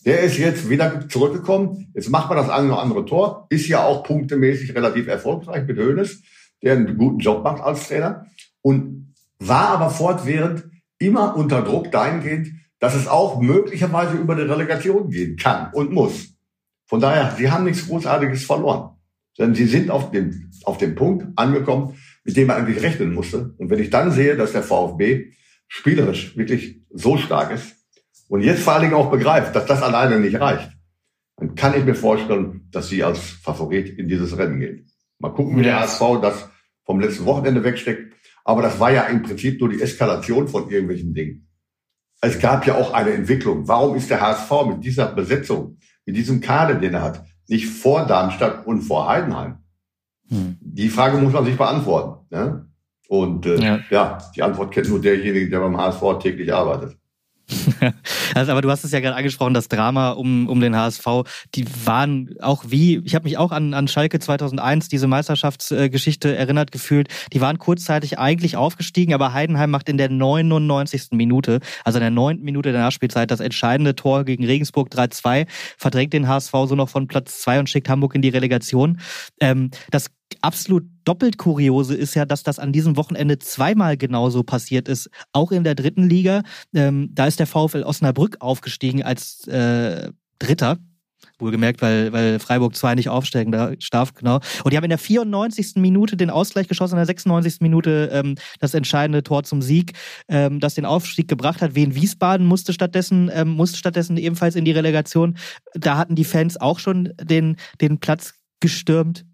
[0.05, 1.91] Der ist jetzt wieder zurückgekommen.
[1.93, 3.45] Jetzt macht man das eine oder andere Tor.
[3.49, 6.21] Ist ja auch punktemäßig relativ erfolgreich mit Hoeneß,
[6.63, 8.25] der einen guten Job macht als Trainer.
[8.62, 10.63] Und war aber fortwährend
[10.97, 12.47] immer unter Druck dahingehend,
[12.79, 16.29] dass es auch möglicherweise über die Relegation gehen kann und muss.
[16.88, 18.90] Von daher, sie haben nichts Großartiges verloren.
[19.37, 23.53] Denn sie sind auf dem, auf dem Punkt angekommen, mit dem man eigentlich rechnen musste.
[23.57, 25.31] Und wenn ich dann sehe, dass der VfB
[25.67, 27.75] spielerisch wirklich so stark ist
[28.27, 30.71] und jetzt vor allen Dingen auch begreift, dass das alleine nicht reicht,
[31.37, 34.91] dann kann ich mir vorstellen, dass sie als Favorit in dieses Rennen gehen.
[35.17, 36.49] Mal gucken, wie der HSV das
[36.85, 38.13] vom letzten Wochenende wegsteckt.
[38.43, 41.47] Aber das war ja im Prinzip nur die Eskalation von irgendwelchen Dingen.
[42.21, 43.67] Es gab ja auch eine Entwicklung.
[43.67, 48.05] Warum ist der HSV mit dieser Besetzung, mit diesem Kader, den er hat, nicht vor
[48.05, 49.57] Darmstadt und vor Heidenheim?
[50.29, 50.57] Hm.
[50.61, 52.25] Die Frage muss man sich beantworten.
[52.29, 52.65] Ne?
[53.09, 53.79] Und äh, ja.
[53.89, 56.97] ja, die Antwort kennt nur derjenige, der beim HSV täglich arbeitet.
[58.35, 61.05] also, aber du hast es ja gerade angesprochen, das Drama um, um den HSV,
[61.55, 66.71] die waren auch wie, ich habe mich auch an, an Schalke 2001, diese Meisterschaftsgeschichte erinnert
[66.71, 71.11] gefühlt, die waren kurzzeitig eigentlich aufgestiegen, aber Heidenheim macht in der 99.
[71.11, 76.13] Minute, also in der neunten Minute der Nachspielzeit, das entscheidende Tor gegen Regensburg 3-2, verdrängt
[76.13, 78.99] den HSV so noch von Platz 2 und schickt Hamburg in die Relegation.
[79.39, 80.07] Ähm, das
[80.41, 85.09] absolut doppelt kuriose ist ja, dass das an diesem Wochenende zweimal genauso passiert ist.
[85.33, 86.43] Auch in der dritten Liga.
[86.73, 90.77] Ähm, da ist der VfL Osnabrück aufgestiegen als äh, Dritter.
[91.41, 94.39] Wohlgemerkt, weil, weil Freiburg 2 nicht aufsteigen darf, genau.
[94.63, 95.73] Und die haben in der 94.
[95.77, 97.61] Minute den Ausgleich geschossen, in der 96.
[97.61, 99.93] Minute ähm, das entscheidende Tor zum Sieg,
[100.29, 101.75] ähm, das den Aufstieg gebracht hat.
[101.75, 105.37] Wien Wiesbaden musste stattdessen, ähm, musste stattdessen ebenfalls in die Relegation.
[105.73, 109.25] Da hatten die Fans auch schon den, den Platz gestürmt.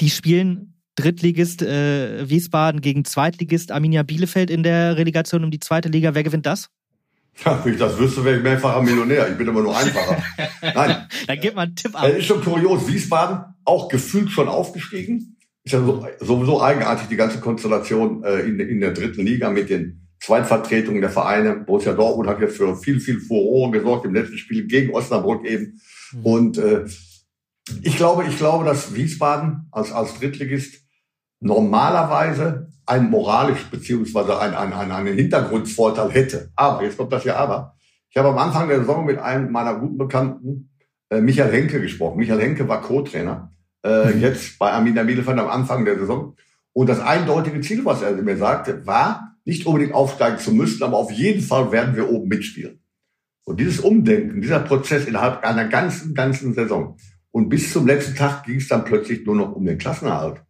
[0.00, 5.88] Die spielen Drittligist äh, Wiesbaden gegen Zweitligist Arminia Bielefeld in der Relegation um die zweite
[5.88, 6.14] Liga.
[6.14, 6.70] Wer gewinnt das?
[7.44, 9.28] Ja, wenn ich das wüsste, wäre ich mehrfacher Millionär.
[9.28, 10.22] Ich bin immer nur einfacher.
[10.62, 11.08] Nein.
[11.26, 12.08] Dann gib mal einen Tipp ab.
[12.08, 12.86] Es ist schon kurios.
[12.86, 15.36] Wiesbaden auch gefühlt schon aufgestiegen.
[15.64, 19.70] Ist ja so, sowieso eigenartig, die ganze Konstellation äh, in, in der dritten Liga mit
[19.70, 21.56] den Zweitvertretungen der Vereine.
[21.56, 25.80] Borussia Dortmund hat jetzt für viel, viel Furore gesorgt im letzten Spiel gegen Osnabrück eben.
[26.12, 26.26] Mhm.
[26.26, 26.84] Und äh,
[27.82, 30.82] ich glaube, ich glaube, dass Wiesbaden als, als Drittligist
[31.40, 36.50] normalerweise ein moralisch beziehungsweise ein, ein, ein, einen Hintergrundvorteil hätte.
[36.56, 37.76] Aber, jetzt kommt das ja aber.
[38.10, 40.70] Ich habe am Anfang der Saison mit einem meiner guten Bekannten,
[41.10, 42.18] äh, Michael Henke, gesprochen.
[42.18, 44.20] Michael Henke war Co-Trainer, äh, mhm.
[44.20, 46.36] jetzt bei Arminia Bielefeld am Anfang der Saison.
[46.72, 50.96] Und das eindeutige Ziel, was er mir sagte, war, nicht unbedingt aufsteigen zu müssen, aber
[50.96, 52.80] auf jeden Fall werden wir oben mitspielen.
[53.44, 56.96] Und dieses Umdenken, dieser Prozess innerhalb einer ganzen, ganzen Saison,
[57.34, 60.40] und bis zum letzten Tag ging es dann plötzlich nur noch um den Klassenerhalt.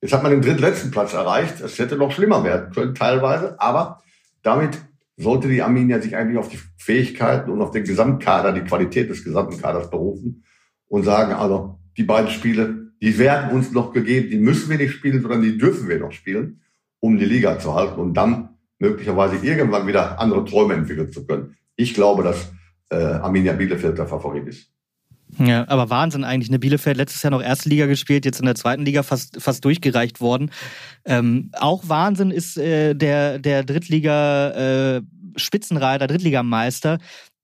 [0.00, 1.60] Jetzt hat man den drittletzten Platz erreicht.
[1.60, 4.02] Es hätte noch schlimmer werden können teilweise, aber
[4.42, 4.78] damit
[5.18, 9.24] sollte die Arminia sich eigentlich auf die Fähigkeiten und auf den Gesamtkader, die Qualität des
[9.24, 10.42] gesamten Kaders berufen
[10.88, 14.94] und sagen, also die beiden Spiele, die werden uns noch gegeben, die müssen wir nicht
[14.94, 16.62] spielen, sondern die dürfen wir noch spielen,
[16.98, 21.56] um die Liga zu halten und dann möglicherweise irgendwann wieder andere Träume entwickeln zu können.
[21.76, 22.54] Ich glaube, dass
[22.88, 24.72] äh, Arminia Bielefeld der Favorit ist.
[25.38, 26.50] Ja, aber Wahnsinn eigentlich.
[26.50, 29.64] Eine Bielefeld letztes Jahr noch erste Liga gespielt, jetzt in der zweiten Liga fast fast
[29.64, 30.50] durchgereicht worden.
[31.04, 35.02] Ähm, auch Wahnsinn ist äh, der der Drittliga äh,
[36.06, 36.98] Drittligameister,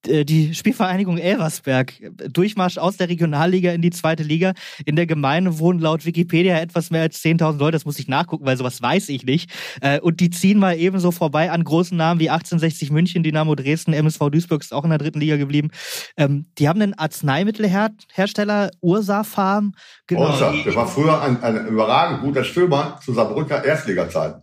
[0.05, 1.95] die Spielvereinigung Elversberg.
[2.33, 4.53] Durchmarsch aus der Regionalliga in die zweite Liga.
[4.85, 7.73] In der Gemeinde wohnen laut Wikipedia etwas mehr als 10.000 Leute.
[7.73, 9.51] Das muss ich nachgucken, weil sowas weiß ich nicht.
[9.81, 13.93] Äh, und die ziehen mal ebenso vorbei an großen Namen wie 1860 München, Dynamo Dresden,
[13.93, 15.71] MSV Duisburg ist auch in der dritten Liga geblieben.
[16.17, 19.75] Ähm, die haben einen Arzneimittelhersteller, Ursa Farm.
[20.07, 20.27] Genau.
[20.27, 24.43] Ursa, der war früher ein, ein überragend guter Stürmer zu Saarbrücker Erstligazeiten.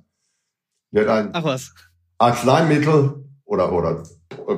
[0.91, 1.73] Der hat ein Ach was.
[2.17, 4.03] Arzneimittel oder, oder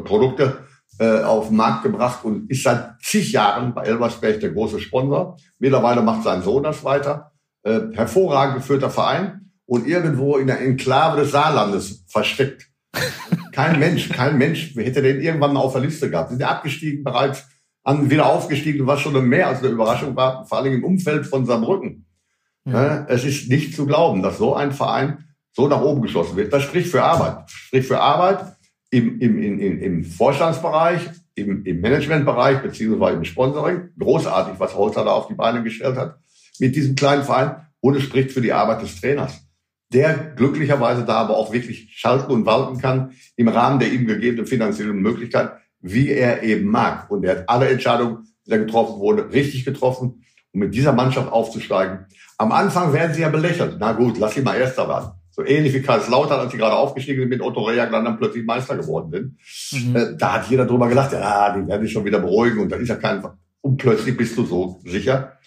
[0.04, 0.66] Produkte
[1.00, 5.38] äh, auf den Markt gebracht und ist seit zig Jahren bei Elversberg der große Sponsor.
[5.60, 7.32] Mittlerweile macht sein Sohn das weiter.
[7.64, 12.68] Äh, hervorragend geführter Verein und irgendwo in der Enklave des Saarlandes versteckt.
[13.52, 16.30] kein Mensch, kein Mensch hätte den irgendwann mal auf der Liste gehabt.
[16.30, 17.46] Sind abgestiegen bereits,
[17.84, 21.46] an, wieder aufgestiegen, was schon mehr als eine Überraschung war, vor allem im Umfeld von
[21.46, 22.06] Saarbrücken.
[22.66, 23.06] Ja.
[23.08, 26.52] Es ist nicht zu glauben, dass so ein Verein so nach oben geschossen wird.
[26.52, 27.50] Das spricht für Arbeit.
[27.50, 28.57] Spricht für Arbeit
[28.89, 33.89] im, im, im, im Vorstandsbereich, im, im Managementbereich beziehungsweise im Sponsoring.
[34.00, 36.19] Großartig, was Holzer da auf die Beine gestellt hat
[36.60, 37.67] mit diesem kleinen Verein.
[37.80, 39.41] Und es spricht für die Arbeit des Trainers,
[39.93, 44.47] der glücklicherweise da aber auch wirklich schalten und walten kann im Rahmen der ihm gegebenen
[44.47, 47.10] finanziellen Möglichkeiten, wie er eben mag.
[47.12, 50.23] Und er hat alle Entscheidungen, die da getroffen wurden, richtig getroffen,
[50.54, 52.08] um mit dieser Mannschaft aufzusteigen.
[52.38, 53.78] Am Anfang werden sie ja belächelt.
[53.80, 55.12] Na gut, lass sie mal Erster werden.
[55.38, 58.76] So ähnlich wie Karlslautern, als sie gerade aufgestiegen sind mit Otto Reaglan dann plötzlich Meister
[58.76, 59.88] geworden sind.
[59.89, 59.95] Mhm.
[59.95, 62.76] Äh, da hat jeder drüber gelacht, ja, die werden sich schon wieder beruhigen und da
[62.76, 63.23] ist ja kein,
[63.62, 65.38] und plötzlich bist du so sicher.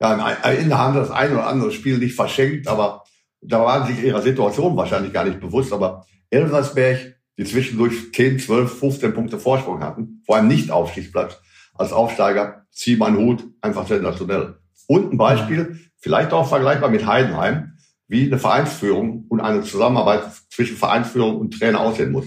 [0.00, 3.04] Ja, in der Hand das ein oder andere Spiel nicht verschenkt, aber
[3.40, 8.78] da waren sich ihrer Situation wahrscheinlich gar nicht bewusst, aber Elversberg die zwischendurch 10, 12,
[8.78, 11.40] 15 Punkte Vorsprung hatten, vor einem Nicht-Aufstiegsplatz.
[11.74, 14.56] Als Aufsteiger zieh meinen Hut, einfach sensationell.
[14.86, 17.71] Und ein Beispiel, vielleicht auch vergleichbar mit Heidenheim,
[18.12, 22.26] wie eine Vereinsführung und eine Zusammenarbeit zwischen Vereinsführung und Trainer aussehen muss.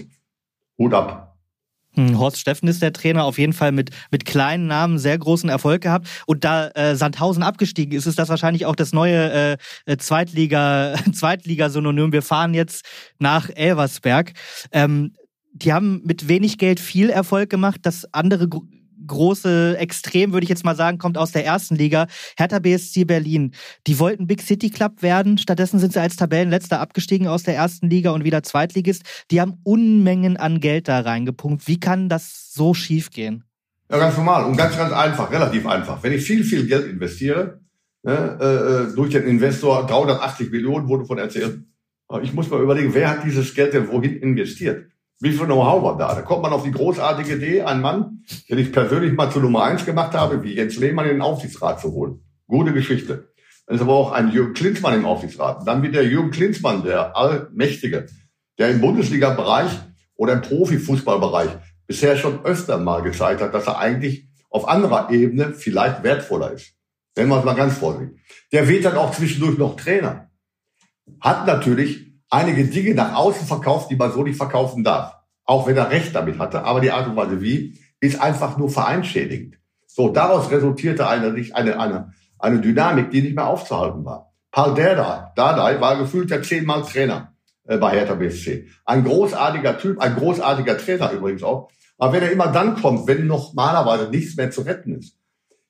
[0.76, 1.36] Hut ab.
[1.94, 5.48] Hm, Horst Steffen ist der Trainer, auf jeden Fall mit, mit kleinen Namen sehr großen
[5.48, 6.08] Erfolg gehabt.
[6.26, 10.96] Und da äh, Sandhausen abgestiegen ist, ist das wahrscheinlich auch das neue äh, äh Zweitliga,
[11.12, 12.10] Zweitliga-Synonym.
[12.12, 12.84] Wir fahren jetzt
[13.20, 14.32] nach Elversberg.
[14.72, 15.12] Ähm,
[15.52, 17.80] die haben mit wenig Geld viel Erfolg gemacht.
[17.84, 18.48] Das andere
[19.06, 22.06] große Extrem, würde ich jetzt mal sagen, kommt aus der ersten Liga.
[22.36, 23.52] Hertha BSC Berlin.
[23.86, 25.38] Die wollten Big City Club werden.
[25.38, 29.02] Stattdessen sind sie als Tabellenletzter abgestiegen aus der ersten Liga und wieder Zweitligist.
[29.30, 31.66] Die haben Unmengen an Geld da reingepumpt.
[31.66, 33.44] Wie kann das so schief gehen?
[33.90, 36.02] Ja, ganz normal und ganz, ganz einfach, relativ einfach.
[36.02, 37.60] Wenn ich viel, viel Geld investiere,
[38.02, 41.60] ne, äh, durch den Investor 380 Millionen wurde von erzählt.
[42.22, 44.86] Ich muss mal überlegen, wer hat dieses Geld denn wohin investiert?
[45.18, 46.14] Wie viel Know-how war da?
[46.14, 49.64] Da kommt man auf die großartige Idee, einen Mann, den ich persönlich mal zu Nummer
[49.64, 52.20] eins gemacht habe, wie Jens Lehmann in den Aufsichtsrat zu holen.
[52.46, 53.32] Gute Geschichte.
[53.66, 55.66] Dann ist aber auch ein Jürgen Klinsmann im Aufsichtsrat.
[55.66, 58.06] dann wieder Jürgen Klinsmann, der Allmächtige,
[58.58, 59.70] der im Bundesliga-Bereich
[60.16, 61.50] oder im Profifußballbereich
[61.86, 66.74] bisher schon öfter mal gezeigt hat, dass er eigentlich auf anderer Ebene vielleicht wertvoller ist.
[67.16, 68.20] Nennen wir es mal ganz vorsichtig.
[68.52, 70.30] Der wird dann auch zwischendurch noch Trainer.
[71.20, 75.16] Hat natürlich einige Dinge nach außen verkauft, die man so nicht verkaufen darf.
[75.44, 76.64] Auch wenn er recht damit hatte.
[76.64, 79.56] Aber die Art und Weise wie ist einfach nur vereinschädigend.
[79.86, 84.32] So, daraus resultierte eine, eine, eine, eine Dynamik, die nicht mehr aufzuhalten war.
[84.50, 87.32] Paul Dardai, Dardai war gefühlt der zehnmal Trainer
[87.64, 88.68] äh, bei Hertha BSC.
[88.84, 91.70] Ein großartiger Typ, ein großartiger Trainer übrigens auch.
[91.98, 95.18] Aber wenn er immer dann kommt, wenn normalerweise nichts mehr zu retten ist,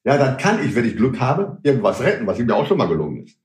[0.04, 2.78] ja, dann kann ich, wenn ich Glück habe, irgendwas retten, was ihm ja auch schon
[2.78, 3.36] mal gelungen ist.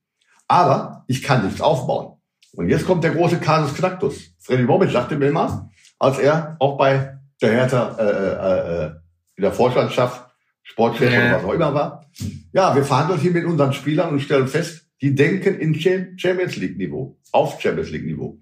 [0.47, 2.20] Aber ich kann nichts aufbauen.
[2.54, 4.32] Und jetzt kommt der große Kasus Knacktus.
[4.40, 8.92] Freddy Bobic sagte mir immer, als er auch bei der Hertha äh, äh, äh,
[9.38, 10.30] in der Vorstandschaft,
[10.64, 11.20] Sportchef ja.
[11.20, 12.06] oder was auch immer war,
[12.54, 15.74] ja, wir verhandeln hier mit unseren Spielern und stellen fest, die denken in
[16.18, 18.40] Champions League Niveau, auf Champions League Niveau.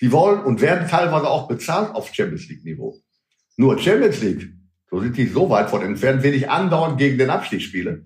[0.00, 3.00] Die wollen und werden teilweise auch bezahlt auf Champions League Niveau.
[3.56, 4.52] Nur Champions League,
[4.90, 8.04] so sind die so weit von entfernt, wenn ich andauernd gegen den Abstieg spiele,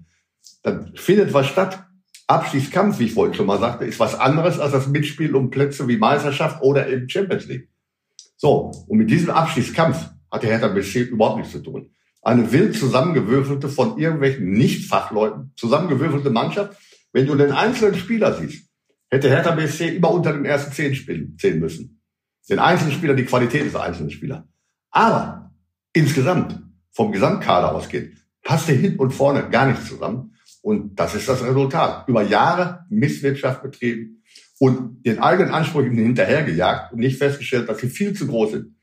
[0.62, 1.85] dann findet was statt.
[2.28, 5.86] Abstiegskampf, wie ich vorhin schon mal sagte, ist was anderes als das Mitspiel um Plätze
[5.86, 7.68] wie Meisterschaft oder eben Champions League.
[8.36, 11.90] So, und mit diesem Abstiegskampf hat der Hertha BSC überhaupt nichts zu tun.
[12.22, 16.76] Eine wild zusammengewürfelte, von irgendwelchen Nicht-Fachleuten zusammengewürfelte Mannschaft.
[17.12, 18.68] Wenn du den einzelnen Spieler siehst,
[19.08, 22.02] hätte Hertha BSC immer unter den ersten zehn spielen, zählen müssen.
[22.50, 24.48] Den einzelnen Spieler, die Qualität des einzelnen Spieler.
[24.90, 25.52] Aber
[25.92, 26.60] insgesamt,
[26.90, 30.35] vom Gesamtkader ausgeht, passt der hin und vorne gar nicht zusammen.
[30.66, 32.08] Und das ist das Resultat.
[32.08, 34.24] Über Jahre Misswirtschaft betrieben
[34.58, 38.74] und den eigenen Ansprüchen hinterhergejagt und nicht festgestellt, dass sie viel zu groß sind.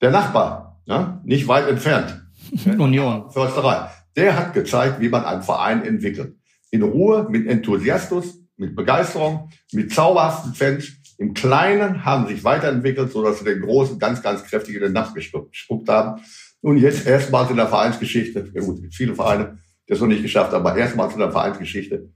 [0.00, 2.24] Der Nachbar, ne, nicht weit entfernt,
[2.78, 6.36] Union, Försterei, der hat gezeigt, wie man einen Verein entwickelt.
[6.70, 10.92] In Ruhe, mit Enthusiasmus, mit Begeisterung, mit zauberhaften Fans.
[11.18, 14.92] Im Kleinen haben sich weiterentwickelt, so dass sie den Großen ganz, ganz kräftig in den
[14.92, 16.22] Nacht gespuckt haben.
[16.60, 19.58] Und jetzt erstmals in der Vereinsgeschichte, ja gut, viele Vereine,
[19.90, 22.08] das noch nicht geschafft, aber erstmals in der Vereinsgeschichte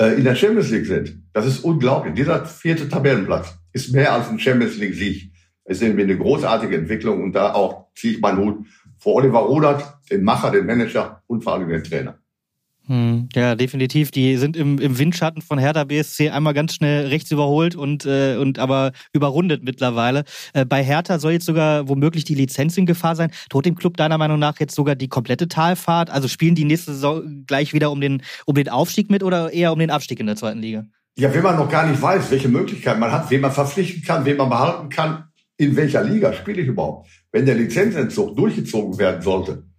[0.00, 1.22] äh, in der Champions League sind.
[1.32, 2.14] Das ist unglaublich.
[2.14, 5.32] Dieser vierte Tabellenplatz ist mehr als ein Champions League Sieg.
[5.64, 9.40] Es ist irgendwie eine großartige Entwicklung und da auch ziehe ich meinen Hut vor Oliver
[9.40, 12.19] Rodert, den Macher, den Manager und vor allem den Trainer.
[12.90, 14.10] Hm, ja, definitiv.
[14.10, 18.36] Die sind im, im Windschatten von Hertha BSC einmal ganz schnell rechts überholt und, äh,
[18.36, 20.24] und aber überrundet mittlerweile.
[20.54, 23.30] Äh, bei Hertha soll jetzt sogar womöglich die Lizenz in Gefahr sein.
[23.48, 26.10] Droht dem Club deiner Meinung nach jetzt sogar die komplette Talfahrt?
[26.10, 29.72] Also spielen die nächste Saison gleich wieder um den, um den Aufstieg mit oder eher
[29.72, 30.84] um den Abstieg in der zweiten Liga?
[31.16, 34.24] Ja, wenn man noch gar nicht weiß, welche Möglichkeiten man hat, wen man verpflichten kann,
[34.24, 35.26] wen man behalten kann,
[35.56, 37.08] in welcher Liga spiele ich überhaupt.
[37.30, 39.69] Wenn der Lizenzentzug durchgezogen werden sollte,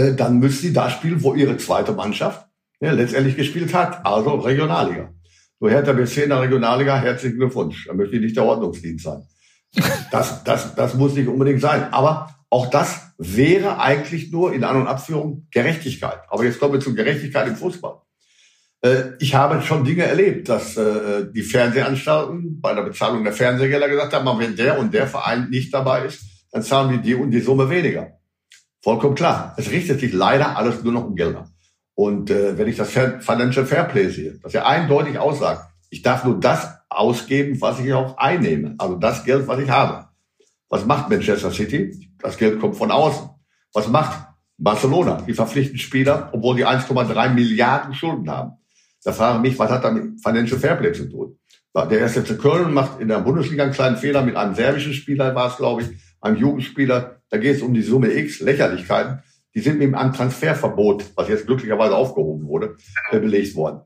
[0.00, 2.46] äh, dann müssen sie da spielen, wo ihre zweite Mannschaft
[2.80, 5.12] ja, letztendlich gespielt hat, also Regionalliga.
[5.58, 7.86] So Hertha BSC in der Regionalliga, herzlichen Glückwunsch.
[7.86, 9.22] Da möchte ich nicht der Ordnungsdienst sein.
[10.10, 11.92] Das, das, das muss nicht unbedingt sein.
[11.92, 16.20] Aber auch das wäre eigentlich nur in An- und Abführung Gerechtigkeit.
[16.30, 18.00] Aber jetzt kommen wir zur Gerechtigkeit im Fußball.
[18.80, 23.88] Äh, ich habe schon Dinge erlebt, dass äh, die Fernsehanstalten bei der Bezahlung der Fernsehgelder
[23.88, 27.30] gesagt haben, wenn der und der Verein nicht dabei ist, dann zahlen wir die und
[27.30, 28.19] die Summe weniger.
[28.82, 29.54] Vollkommen klar.
[29.56, 31.48] Es richtet sich leider alles nur noch um Gelder.
[31.94, 36.40] Und äh, wenn ich das Financial Fairplay sehe, das ja eindeutig aussagt, ich darf nur
[36.40, 40.08] das ausgeben, was ich auch einnehme, also das Geld, was ich habe.
[40.68, 42.08] Was macht Manchester City?
[42.18, 43.28] Das Geld kommt von außen.
[43.74, 45.22] Was macht Barcelona?
[45.26, 48.52] Die verpflichten Spieler, obwohl die 1,3 Milliarden Schulden haben.
[49.02, 51.38] Da frage ich mich, was hat damit Financial Fairplay zu tun?
[51.74, 55.34] Der erste FC Köln macht in der Bundesliga einen kleinen Fehler mit einem serbischen Spieler,
[55.34, 55.88] war es, glaube ich,
[56.20, 59.22] einem Jugendspieler, da geht es um die Summe X, Lächerlichkeiten,
[59.54, 62.76] die sind mit einem Transferverbot, was jetzt glücklicherweise aufgehoben wurde,
[63.10, 63.80] äh, belegt worden.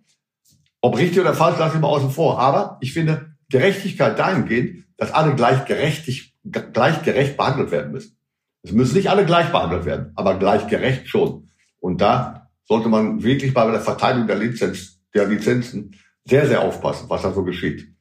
[0.81, 2.39] Ob richtig oder falsch, lassen wir mal außen vor.
[2.39, 8.19] Aber ich finde Gerechtigkeit dahingehend, dass alle gleich, gerechtig, gleich gerecht behandelt werden müssen.
[8.63, 11.49] Es müssen nicht alle gleich behandelt werden, aber gleich gerecht schon.
[11.81, 17.09] Und da sollte man wirklich bei der Verteilung der, Lizenz, der Lizenzen sehr, sehr aufpassen,
[17.09, 17.94] was da so geschieht.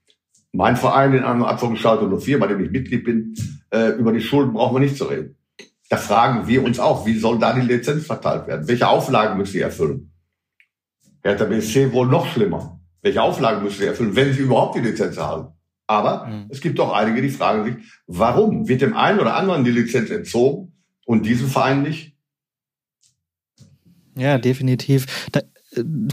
[0.55, 3.33] Mein Verein in einem Abfolgenschaltung 04, bei dem ich Mitglied bin,
[3.71, 5.35] äh, über die Schulden brauchen wir nicht zu reden.
[5.89, 8.67] Da fragen wir uns auch, wie soll da die Lizenz verteilt werden?
[8.67, 10.11] Welche Auflagen müssen sie erfüllen?
[11.23, 12.79] Hertha BSC wohl noch schlimmer.
[13.01, 15.53] Welche Auflagen müssen sie erfüllen, wenn sie überhaupt die Lizenz erhalten?
[15.87, 16.45] Aber mhm.
[16.49, 20.11] es gibt doch einige, die fragen sich, warum wird dem einen oder anderen die Lizenz
[20.11, 20.73] entzogen
[21.05, 22.15] und diesem Verein nicht?
[24.15, 25.27] Ja, definitiv.
[25.31, 25.41] Da,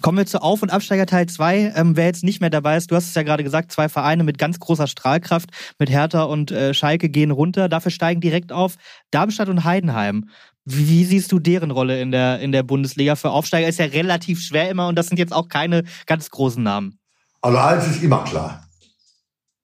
[0.01, 1.75] kommen wir zu Auf- und Absteiger Teil 2.
[1.77, 4.25] Ähm, wer jetzt nicht mehr dabei ist, du hast es ja gerade gesagt, zwei Vereine
[4.25, 7.69] mit ganz großer Strahlkraft, mit Hertha und äh, Schalke gehen runter.
[7.69, 8.77] Dafür steigen direkt auf
[9.11, 10.29] Darmstadt und Heidenheim.
[10.65, 13.17] Wie, wie, siehst du deren Rolle in der, in der Bundesliga?
[13.17, 16.63] Für Aufsteiger ist ja relativ schwer immer und das sind jetzt auch keine ganz großen
[16.63, 16.99] Namen.
[17.41, 18.67] Also eins ist immer klar.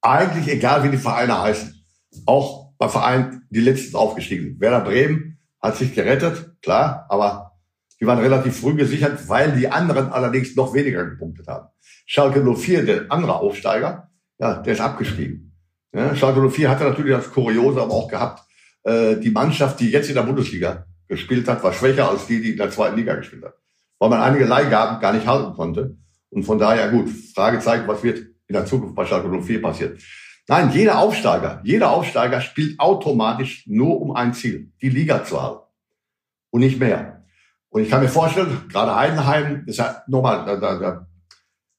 [0.03, 1.75] Eigentlich egal, wie die Vereine heißen.
[2.25, 4.61] Auch bei Vereinen, die letztens aufgestiegen sind.
[4.61, 7.46] Werder Bremen hat sich gerettet, klar, aber
[8.01, 11.69] die waren relativ früh gesichert, weil die anderen allerdings noch weniger gepunktet haben.
[12.07, 15.53] Schalke 04, der andere Aufsteiger, ja, der ist abgestiegen.
[15.95, 18.43] Ja, Schalke 04 hatte natürlich das Kuriose aber auch gehabt,
[18.85, 22.51] äh, die Mannschaft, die jetzt in der Bundesliga gespielt hat, war schwächer als die, die
[22.53, 23.55] in der zweiten Liga gespielt hat.
[23.99, 25.97] Weil man einige Leihgaben gar nicht halten konnte.
[26.31, 30.01] Und von daher, gut, Fragezeichen, was wird in der Zukunft bei Schalke 04 passiert.
[30.49, 35.65] Nein, jeder Aufsteiger, jeder Aufsteiger spielt automatisch nur um ein Ziel, die Liga zu halten.
[36.51, 37.25] Und nicht mehr.
[37.77, 41.07] Und ich kann mir vorstellen, gerade Heidenheim ist ja nochmal, da, da, da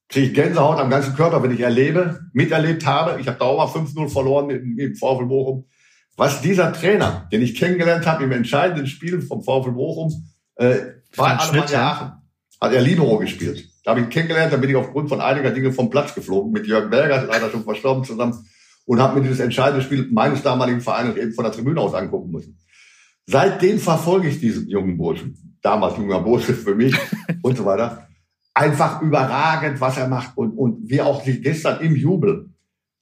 [0.08, 3.20] kriege ich Gänsehaut am ganzen Körper, wenn ich erlebe, miterlebt habe.
[3.20, 5.66] Ich habe da auch mal 5-0 verloren mit, mit dem VfL Bochum.
[6.16, 10.14] Was dieser Trainer, den ich kennengelernt habe im entscheidenden Spiel vom VfL Bochum,
[10.58, 10.76] äh,
[11.16, 12.12] bei Alemannia Aachen,
[12.62, 13.68] hat er Libero gespielt.
[13.84, 16.52] Da habe ich ihn kennengelernt, da bin ich aufgrund von einiger Dinge vom Platz geflogen,
[16.52, 18.48] mit Jörg Berger, leider schon verstorben zusammen,
[18.86, 22.30] und habe mir dieses entscheidende Spiel meines damaligen Vereins eben von der Tribüne aus angucken
[22.30, 22.60] müssen.
[23.26, 26.96] Seitdem verfolge ich diesen jungen Burschen damals junger Bursche für mich
[27.42, 28.08] und so weiter.
[28.54, 32.50] Einfach überragend, was er macht und, und wie auch gestern im Jubel.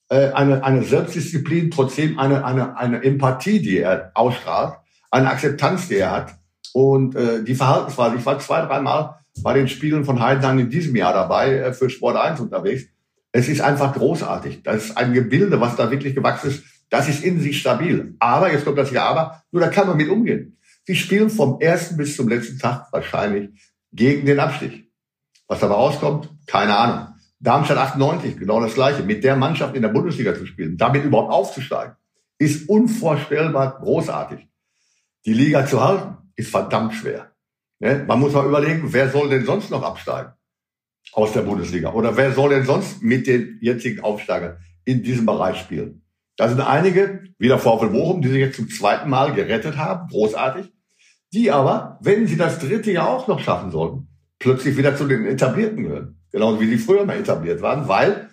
[0.09, 4.77] Äh, eine, eine Selbstdisziplin, trotzdem eine, eine, eine Empathie, die er ausstrahlt,
[5.11, 6.35] eine Akzeptanz, die er hat
[6.73, 8.15] und äh, die Verhaltensweise.
[8.17, 11.89] Ich war zwei, dreimal bei den Spielen von Heidenheim in diesem Jahr dabei äh, für
[11.89, 12.85] Sport 1 unterwegs.
[13.31, 14.63] Es ist einfach großartig.
[14.63, 16.63] Das ist ein Gebilde, was da wirklich gewachsen ist.
[16.89, 18.15] Das ist in sich stabil.
[18.19, 20.57] Aber, jetzt kommt das hier Aber, nur da kann man mit umgehen.
[20.87, 23.49] Sie spielen vom ersten bis zum letzten Tag wahrscheinlich
[23.91, 24.91] gegen den Abstieg.
[25.47, 27.07] Was dabei rauskommt, keine Ahnung.
[27.39, 29.03] Darmstadt 98, genau das Gleiche.
[29.03, 31.95] Mit der Mannschaft in der Bundesliga zu spielen, damit überhaupt aufzusteigen,
[32.37, 34.47] ist unvorstellbar großartig.
[35.25, 37.31] Die Liga zu halten, ist verdammt schwer.
[37.79, 38.03] Ne?
[38.07, 40.33] Man muss mal überlegen, wer soll denn sonst noch absteigen
[41.13, 41.93] aus der Bundesliga?
[41.93, 46.03] Oder wer soll denn sonst mit den jetzigen Aufsteigern in diesem Bereich spielen?
[46.37, 50.09] Da sind einige, wie der VfL Bochum, die sich jetzt zum zweiten Mal gerettet haben,
[50.09, 50.74] großartig
[51.33, 54.07] die aber, wenn sie das dritte Jahr auch noch schaffen sollten,
[54.39, 56.21] plötzlich wieder zu den Etablierten gehören.
[56.31, 58.29] Genauso wie sie früher mal etabliert waren, weil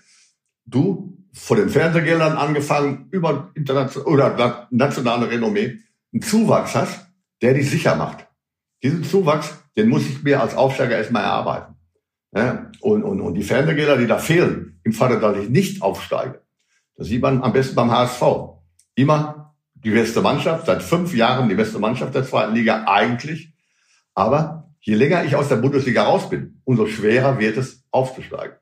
[0.65, 5.79] du von den Fernsehgeldern angefangen über international oder nationale Renommee
[6.13, 7.07] einen Zuwachs hast,
[7.41, 8.27] der dich sicher macht.
[8.83, 11.75] Diesen Zuwachs, den muss ich mir als Aufsteiger erstmal erarbeiten.
[12.35, 16.43] Ja, und, und, und die Fernsehgelder, die da fehlen, im Falle, dass ich nicht aufsteige,
[16.97, 18.23] das sieht man am besten beim HSV.
[18.95, 19.42] Immer
[19.85, 23.53] die beste Mannschaft, seit fünf Jahren die beste Mannschaft der zweiten Liga eigentlich.
[24.15, 28.57] Aber je länger ich aus der Bundesliga raus bin, umso schwerer wird es aufzusteigen.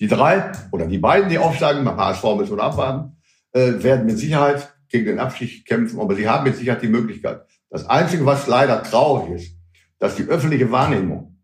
[0.00, 3.16] Die drei oder die beiden, die aufsteigen, beim HSV müssen wir abwarten,
[3.52, 7.42] äh, werden mit Sicherheit gegen den Abstieg kämpfen, aber sie haben mit Sicherheit die Möglichkeit.
[7.68, 9.56] Das Einzige, was leider traurig ist,
[9.98, 11.36] dass die öffentliche Wahrnehmung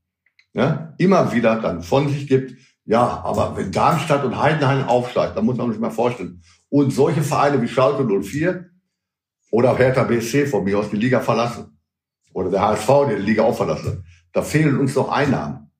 [0.52, 2.54] ja, immer wieder dann von sich gibt,
[2.86, 6.42] ja, aber wenn Darmstadt und Heidenheim aufsteigt, dann muss man sich mal vorstellen.
[6.68, 8.70] Und solche Vereine wie Schalke 04,
[9.56, 11.78] oder Hertha BSC von mir aus die Liga verlassen.
[12.34, 14.04] Oder der HSV, der die Liga auch verlassen.
[14.34, 15.70] Da fehlen uns noch Einnahmen.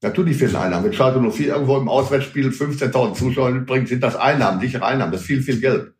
[0.00, 0.86] Natürlich fehlen Einnahmen.
[0.86, 5.12] Wenn Schalke 04 irgendwo im Auswärtsspiel 15.000 Zuschauer mitbringt, sind das Einnahmen, sichere Einnahmen.
[5.12, 5.92] Das ist viel, viel Geld.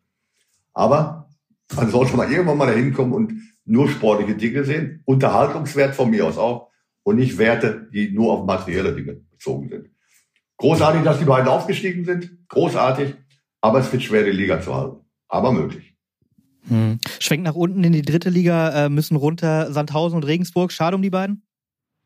[0.73, 1.29] Aber
[1.75, 3.33] man sollte mal irgendwann mal dahin kommen und
[3.65, 5.03] nur sportliche Dinge sehen.
[5.05, 6.71] Unterhaltungswert von mir aus auch.
[7.03, 9.91] Und nicht Werte, die nur auf materielle Dinge bezogen sind.
[10.57, 12.47] Großartig, dass die beiden aufgestiegen sind.
[12.47, 13.13] Großartig.
[13.61, 15.05] Aber es wird schwer, die Liga zu halten.
[15.27, 15.90] Aber möglich.
[16.67, 16.99] Hm.
[17.19, 20.71] Schwenkt nach unten in die dritte Liga, äh, müssen runter Sandhausen und Regensburg.
[20.71, 21.43] Schade um die beiden?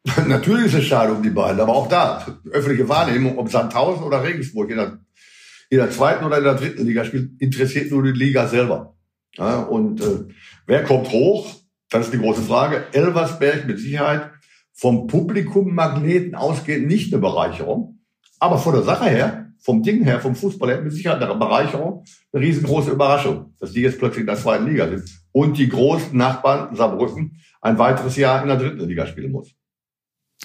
[0.28, 4.24] Natürlich ist es schade um die beiden, aber auch da, öffentliche Wahrnehmung, ob Sandhausen oder
[4.24, 5.00] Regensburg in der,
[5.70, 8.96] in der zweiten oder in der dritten Liga spielt, interessiert nur die Liga selber.
[9.36, 10.26] Ja, und äh,
[10.68, 11.52] wer kommt hoch?
[11.90, 12.86] Das ist die große Frage.
[12.94, 14.32] Elversberg mit Sicherheit
[14.74, 18.00] vom Publikum Magneten ausgehend nicht eine Bereicherung.
[18.40, 22.04] Aber von der Sache her, vom Ding her, vom Fußball her, mit Sicherheit eine Bereicherung,
[22.32, 26.16] eine riesengroße Überraschung, dass die jetzt plötzlich in der zweiten Liga sind und die großen
[26.16, 29.56] Nachbarn Saarbrücken ein weiteres Jahr in der dritten Liga spielen muss.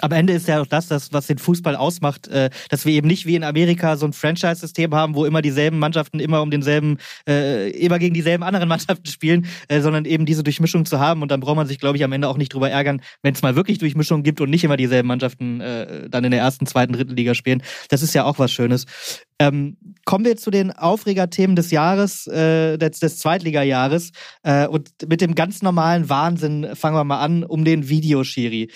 [0.00, 3.06] Am Ende ist ja auch das, das, was den Fußball ausmacht, äh, dass wir eben
[3.06, 6.98] nicht wie in Amerika so ein Franchise-System haben, wo immer dieselben Mannschaften immer um denselben,
[7.28, 11.22] äh, immer gegen dieselben anderen Mannschaften spielen, äh, sondern eben diese Durchmischung zu haben.
[11.22, 13.42] Und dann braucht man sich, glaube ich, am Ende auch nicht drüber ärgern, wenn es
[13.42, 16.92] mal wirklich Durchmischung gibt und nicht immer dieselben Mannschaften äh, dann in der ersten, zweiten,
[16.92, 17.62] dritten Liga spielen.
[17.88, 18.86] Das ist ja auch was Schönes.
[19.40, 24.10] Ähm, kommen wir zu den Aufregerthemen des Jahres, äh, des, des Zweitliga-Jahres.
[24.42, 28.70] Äh, und mit dem ganz normalen Wahnsinn fangen wir mal an um den Videoschiri.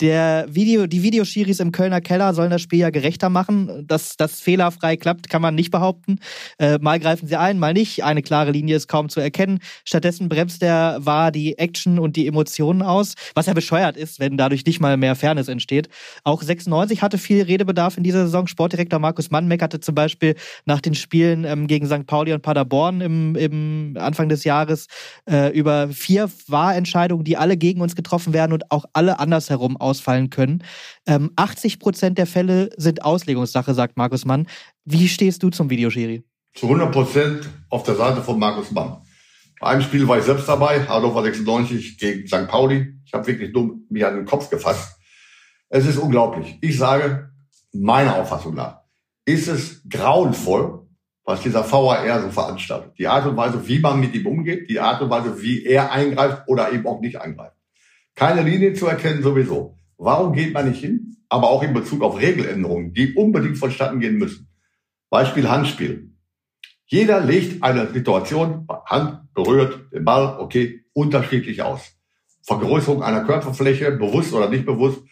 [0.00, 3.86] Der Video, die Videoschiris im Kölner Keller sollen das Spiel ja gerechter machen.
[3.86, 6.18] Dass das fehlerfrei klappt, kann man nicht behaupten.
[6.58, 8.04] Äh, mal greifen sie ein, mal nicht.
[8.04, 9.60] Eine klare Linie ist kaum zu erkennen.
[9.86, 14.36] Stattdessen bremst der war die Action und die Emotionen aus, was ja bescheuert ist, wenn
[14.36, 15.88] dadurch nicht mal mehr Fairness entsteht.
[16.24, 18.46] Auch 96 hatte viel Redebedarf in dieser Saison.
[18.48, 20.34] Sportdirektor Markus Mann meckerte zum Beispiel
[20.66, 22.06] nach den Spielen ähm, gegen St.
[22.06, 24.88] Pauli und Paderborn im, im Anfang des Jahres
[25.30, 30.28] äh, über vier Wahrentscheidungen, die alle gegen uns getroffen werden und auch alle andersherum ausfallen
[30.30, 30.62] können.
[31.06, 34.46] Ähm, 80 Prozent der Fälle sind Auslegungssache, sagt Markus Mann.
[34.84, 36.24] Wie stehst du zum Videoschiri?
[36.54, 38.98] Zu 100 Prozent auf der Seite von Markus Mann.
[39.60, 42.48] Bei einem Spiel war ich selbst dabei, Hannover 96 gegen St.
[42.48, 42.94] Pauli.
[43.04, 44.98] Ich habe wirklich dumm mich an den Kopf gefasst.
[45.68, 46.58] Es ist unglaublich.
[46.60, 47.30] Ich sage,
[47.72, 48.80] meiner Auffassung nach,
[49.24, 50.86] ist es grauenvoll,
[51.24, 52.92] was dieser VAR so veranstaltet.
[52.98, 55.90] Die Art und Weise, wie man mit ihm umgeht, die Art und Weise, wie er
[55.90, 57.55] eingreift oder eben auch nicht eingreift.
[58.16, 59.76] Keine Linie zu erkennen sowieso.
[59.98, 61.18] Warum geht man nicht hin?
[61.28, 64.48] Aber auch in Bezug auf Regeländerungen, die unbedingt vonstatten gehen müssen.
[65.10, 66.12] Beispiel Handspiel.
[66.86, 71.92] Jeder legt eine Situation, Hand berührt den Ball, okay, unterschiedlich aus.
[72.42, 75.02] Vergrößerung einer Körperfläche, bewusst oder nicht bewusst,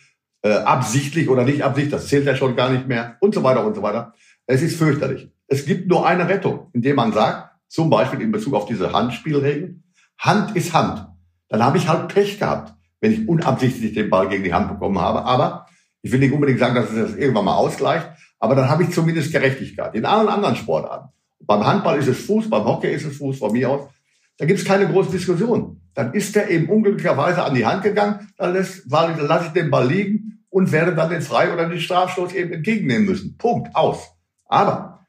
[0.43, 3.67] äh, absichtlich oder nicht absichtlich, das zählt ja schon gar nicht mehr und so weiter
[3.67, 4.15] und so weiter.
[4.47, 5.31] Es ist fürchterlich.
[5.47, 9.85] Es gibt nur eine Rettung, indem man sagt, zum Beispiel in Bezug auf diese Handspielregeln,
[10.17, 11.09] Hand ist Hand.
[11.49, 12.75] Dann habe ich halt Pech gehabt
[13.05, 15.27] wenn ich unabsichtlich den Ball gegen die Hand bekommen habe.
[15.27, 15.67] Aber
[16.01, 18.93] ich will nicht unbedingt sagen, dass es das irgendwann mal ausgleicht, aber dann habe ich
[18.93, 19.95] zumindest Gerechtigkeit.
[19.95, 21.11] In allen anderen Sportarten.
[21.41, 23.91] Beim Handball ist es Fuß, beim Hockey ist es Fuß, von mir aus.
[24.39, 25.83] Da gibt es keine große Diskussion.
[25.93, 30.47] Dann ist er eben unglücklicherweise an die Hand gegangen, dann, lasse ich den Ball liegen
[30.49, 33.37] und werde dann den Frei- oder den Strafstoß eben entgegennehmen müssen.
[33.37, 34.15] Punkt, aus.
[34.47, 35.05] Aber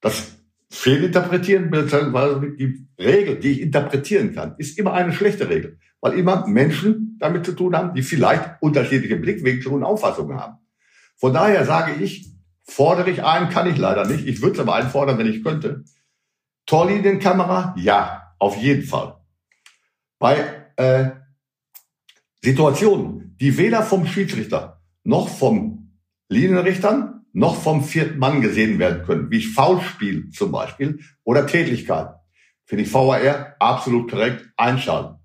[0.00, 0.33] das
[0.74, 6.46] Fehlinterpretieren, beziehungsweise die Regel, die ich interpretieren kann, ist immer eine schlechte Regel weil immer
[6.46, 10.58] Menschen damit zu tun haben, die vielleicht unterschiedliche Blickwinkel und Auffassungen haben.
[11.16, 12.30] Von daher sage ich,
[12.62, 14.26] fordere ich ein, kann ich leider nicht.
[14.26, 15.84] Ich würde es aber einfordern, wenn ich könnte.
[16.66, 19.16] Torlinienkamera, ja, auf jeden Fall.
[20.18, 20.44] Bei
[20.76, 21.12] äh,
[22.42, 25.96] Situationen, die weder vom Schiedsrichter noch vom
[26.28, 32.14] Linienrichtern noch vom vierten Mann gesehen werden können, wie Foulspiel zum Beispiel oder Tätigkeit,
[32.64, 35.16] finde ich VAR absolut korrekt einschalten.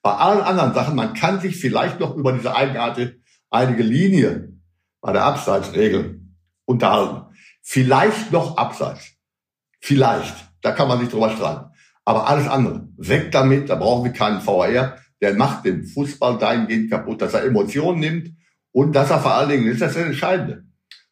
[0.00, 3.20] Bei allen anderen Sachen, man kann sich vielleicht noch über diese eigenartige
[3.50, 4.52] einige Linie
[5.00, 6.22] bei der Abseitsregel
[6.64, 7.34] unterhalten.
[7.62, 9.12] Vielleicht noch Abseits.
[9.80, 10.34] Vielleicht.
[10.62, 11.66] Da kann man sich drüber streiten.
[12.04, 14.98] Aber alles andere, weg damit, da brauchen wir keinen VAR.
[15.20, 18.30] Der macht den Fußball dahingehend kaputt, dass er Emotionen nimmt
[18.72, 20.69] und dass er vor allen Dingen, ist das das Entscheidende.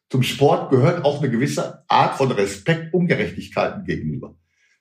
[0.09, 4.35] Zum Sport gehört auch eine gewisse Art von Respekt Ungerechtigkeiten gegenüber.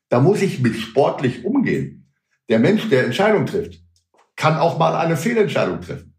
[0.09, 2.11] Da muss ich mit sportlich umgehen.
[2.49, 3.83] Der Mensch, der Entscheidung trifft,
[4.37, 6.15] kann auch mal eine Fehlentscheidung treffen.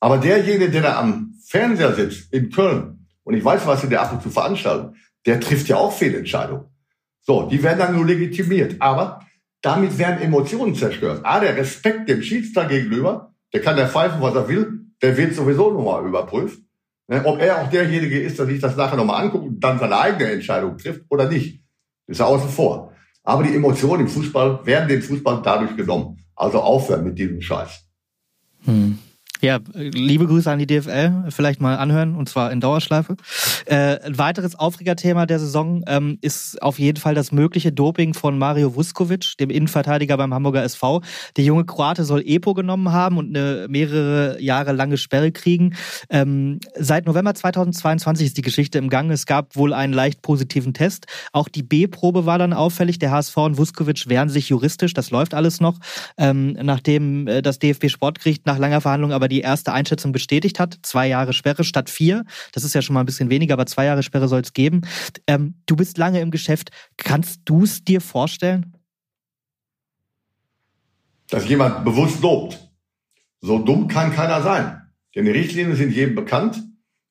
[0.00, 4.02] Aber derjenige, der da am Fernseher sitzt in Köln, und ich weiß, was sie da
[4.02, 6.66] ab und zu veranstalten, der trifft ja auch Fehlentscheidungen.
[7.22, 8.76] So, die werden dann nur legitimiert.
[8.80, 9.24] Aber
[9.62, 11.20] damit werden Emotionen zerstört.
[11.22, 15.34] Ah, der Respekt dem Schiedsrichter gegenüber, der kann der pfeifen, was er will, der wird
[15.34, 16.60] sowieso nochmal überprüft.
[17.06, 19.98] Ne, ob er auch derjenige ist, der sich das nachher nochmal anguckt und dann seine
[19.98, 21.62] eigene Entscheidung trifft oder nicht,
[22.06, 22.92] ist er außen vor.
[23.22, 26.18] Aber die Emotionen im Fußball werden dem Fußball dadurch genommen.
[26.34, 27.84] Also aufhören mit diesem Scheiß.
[28.64, 28.98] Hm.
[29.40, 33.16] Ja, liebe Grüße an die DFL, vielleicht mal anhören und zwar in Dauerschleife.
[33.66, 38.38] Äh, ein weiteres Aufregerthema der Saison ähm, ist auf jeden Fall das mögliche Doping von
[38.38, 41.02] Mario Vuskovic, dem Innenverteidiger beim Hamburger SV.
[41.36, 45.74] Der junge Kroate soll EPO genommen haben und eine mehrere Jahre lange Sperre kriegen.
[46.10, 49.10] Ähm, seit November 2022 ist die Geschichte im Gang.
[49.10, 51.06] Es gab wohl einen leicht positiven Test.
[51.32, 52.98] Auch die B-Probe war dann auffällig.
[52.98, 54.94] Der HSV und Vuskovic wehren sich juristisch.
[54.94, 55.78] Das läuft alles noch.
[56.16, 60.58] Ähm, nachdem äh, das DFB Sportgericht nach langer Verhandlung aber die die erste Einschätzung bestätigt
[60.58, 60.78] hat.
[60.82, 62.24] Zwei Jahre Sperre statt vier.
[62.52, 64.82] Das ist ja schon mal ein bisschen weniger, aber zwei Jahre Sperre soll es geben.
[65.26, 66.70] Ähm, du bist lange im Geschäft.
[66.96, 68.74] Kannst du es dir vorstellen?
[71.30, 72.70] dass jemand bewusst lobt.
[73.40, 74.82] So dumm kann keiner sein.
[75.14, 76.62] Denn die Richtlinien sind jedem bekannt.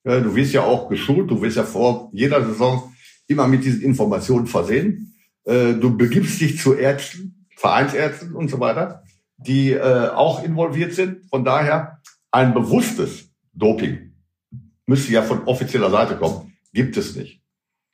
[0.02, 2.92] Du wirst ja auch geschult, du wirst ja vor jeder Saison
[3.26, 5.14] immer mit diesen Informationen versehen.
[5.44, 9.02] Du begibst dich zu Ärzten, Vereinsärzten und so weiter,
[9.36, 11.26] die auch involviert sind.
[11.30, 12.00] Von daher
[12.34, 14.12] ein bewusstes Doping
[14.86, 16.52] müsste ja von offizieller Seite kommen.
[16.72, 17.40] Gibt es nicht.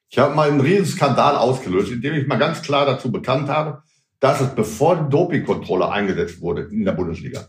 [0.09, 3.82] Ich habe mal einen riesen Skandal ausgelöst, indem ich mal ganz klar dazu bekannt habe,
[4.18, 7.49] dass es bevor die Dopingkontrolle eingesetzt wurde in der Bundesliga,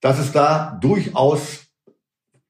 [0.00, 1.66] dass es da durchaus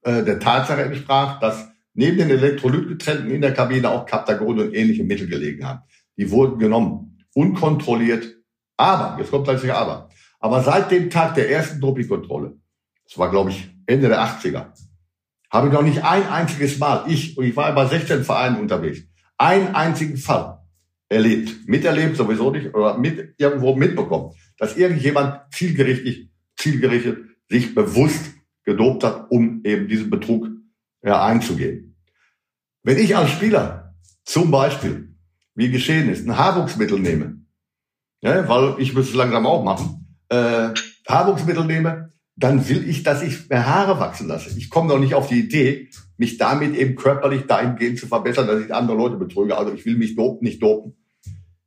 [0.03, 5.03] äh, der Tatsache entsprach, dass neben den Elektrolytgetränken in der Kabine auch Captagon und ähnliche
[5.03, 5.81] Mittel gelegen haben.
[6.17, 8.27] Die wurden genommen, unkontrolliert.
[8.77, 10.09] Aber, jetzt kommt gleich aber,
[10.39, 12.62] aber seit dem Tag der ersten Dopingkontrolle,
[13.13, 14.73] das war glaube ich Ende der 80er,
[15.51, 19.03] habe ich noch nicht ein einziges Mal, ich, und ich war bei 16 Vereinen unterwegs,
[19.37, 20.61] einen einzigen Fall
[21.11, 27.19] erlebt, miterlebt sowieso nicht, oder mit, irgendwo mitbekommen, dass irgendjemand zielgerichtet, zielgerichtet
[27.51, 28.33] sich bewusst
[28.65, 30.49] gedopt hat, um eben diesen Betrug
[31.03, 31.97] ja, einzugehen.
[32.83, 33.95] Wenn ich als Spieler
[34.25, 35.15] zum Beispiel,
[35.55, 37.43] wie geschehen ist, ein Haarwuchsmittel nehme,
[38.23, 40.71] ja, weil ich müsste es langsam auch machen, äh,
[41.07, 44.57] Haarwuchsmittel nehme, dann will ich, dass ich mehr Haare wachsen lasse.
[44.59, 48.61] Ich komme doch nicht auf die Idee, mich damit eben körperlich dahingehend zu verbessern, dass
[48.61, 49.57] ich andere Leute betrüge.
[49.57, 50.95] Also ich will mich dopen, nicht dopen.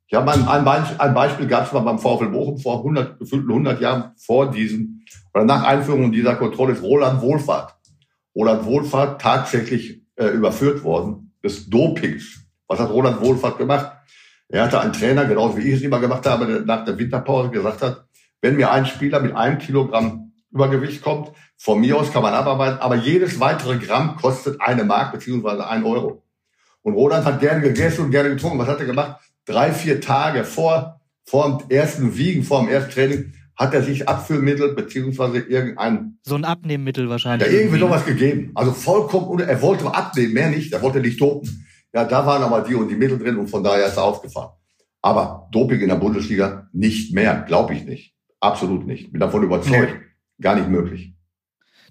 [0.08, 3.18] Ich habe ein, ein, Beispiel, ein Beispiel gab es mal beim VfL Bochum vor 100,
[3.18, 5.02] gefühlten 100 Jahren vor diesem
[5.34, 7.74] oder nach Einführung dieser Kontrolle ist Roland Wohlfahrt.
[8.34, 12.40] Roland Wohlfahrt tatsächlich äh, überführt worden des Dopings.
[12.68, 13.92] Was hat Roland Wohlfahrt gemacht?
[14.48, 17.50] Er hatte einen Trainer, genauso wie ich es immer gemacht habe, der nach der Winterpause
[17.50, 18.06] gesagt hat,
[18.40, 20.25] wenn mir ein Spieler mit einem Kilogramm
[20.56, 21.30] Übergewicht kommt.
[21.58, 25.84] Von mir aus kann man abarbeiten, aber jedes weitere Gramm kostet eine Mark beziehungsweise ein
[25.84, 26.22] Euro.
[26.82, 28.58] Und Roland hat gerne gegessen und gerne getrunken.
[28.58, 29.20] Was hat er gemacht?
[29.44, 34.08] Drei, vier Tage vor, vor dem ersten Wiegen, vor dem ersten Training, hat er sich
[34.08, 36.18] Abführmittel beziehungsweise irgendein...
[36.22, 37.50] So ein Abnehmmittel wahrscheinlich.
[37.50, 38.50] Ja, irgendwie sowas gegeben.
[38.54, 40.72] Also vollkommen, er wollte abnehmen, mehr nicht.
[40.72, 41.66] Er wollte nicht dopen.
[41.94, 44.50] Ja, da waren aber die und die Mittel drin und von daher ist er aufgefahren.
[45.00, 48.14] Aber Doping in der Bundesliga nicht mehr, glaube ich nicht.
[48.40, 49.12] Absolut nicht.
[49.12, 49.94] Bin davon überzeugt.
[49.94, 50.06] Nee
[50.40, 51.12] gar nicht möglich.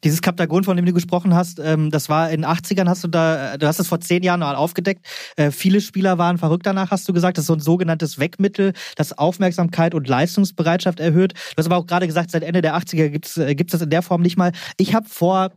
[0.03, 3.07] Dieses Kaptagon, von dem du gesprochen hast, ähm, das war in den 80ern, hast du
[3.07, 5.05] da, du hast es vor zehn Jahren mal aufgedeckt.
[5.35, 7.37] Äh, viele Spieler waren verrückt danach, hast du gesagt.
[7.37, 11.33] Das ist so ein sogenanntes Wegmittel, das Aufmerksamkeit und Leistungsbereitschaft erhöht.
[11.33, 13.89] Du hast aber auch gerade gesagt, seit Ende der 80er gibt's äh, gibt's das in
[13.89, 14.51] der Form nicht mal.
[14.77, 15.51] Ich habe vor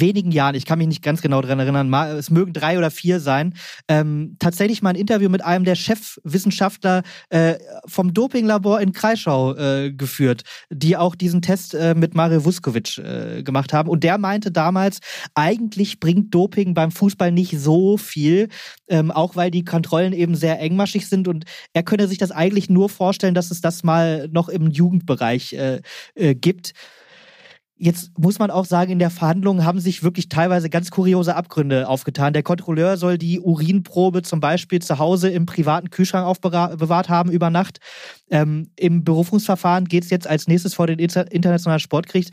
[0.00, 3.20] wenigen Jahren, ich kann mich nicht ganz genau dran erinnern, es mögen drei oder vier
[3.20, 3.54] sein,
[3.88, 7.54] ähm, tatsächlich mal ein Interview mit einem der Chefwissenschaftler äh,
[7.86, 13.42] vom Dopinglabor in Kreischau äh, geführt, die auch diesen Test äh, mit Mario Vuskovic äh,
[13.42, 13.88] gemacht haben.
[13.88, 15.00] Und der meinte damals,
[15.34, 18.48] eigentlich bringt Doping beim Fußball nicht so viel,
[18.88, 22.68] ähm, auch weil die Kontrollen eben sehr engmaschig sind und er könne sich das eigentlich
[22.70, 25.80] nur vorstellen, dass es das mal noch im Jugendbereich äh,
[26.14, 26.72] äh, gibt.
[27.76, 31.88] Jetzt muss man auch sagen, in der Verhandlung haben sich wirklich teilweise ganz kuriose Abgründe
[31.88, 32.32] aufgetan.
[32.32, 37.50] Der Kontrolleur soll die Urinprobe zum Beispiel zu Hause im privaten Kühlschrank aufbewahrt haben über
[37.50, 37.78] Nacht.
[38.30, 42.30] Ähm, Im Berufungsverfahren geht es jetzt als nächstes vor den Internationalen Sportgericht.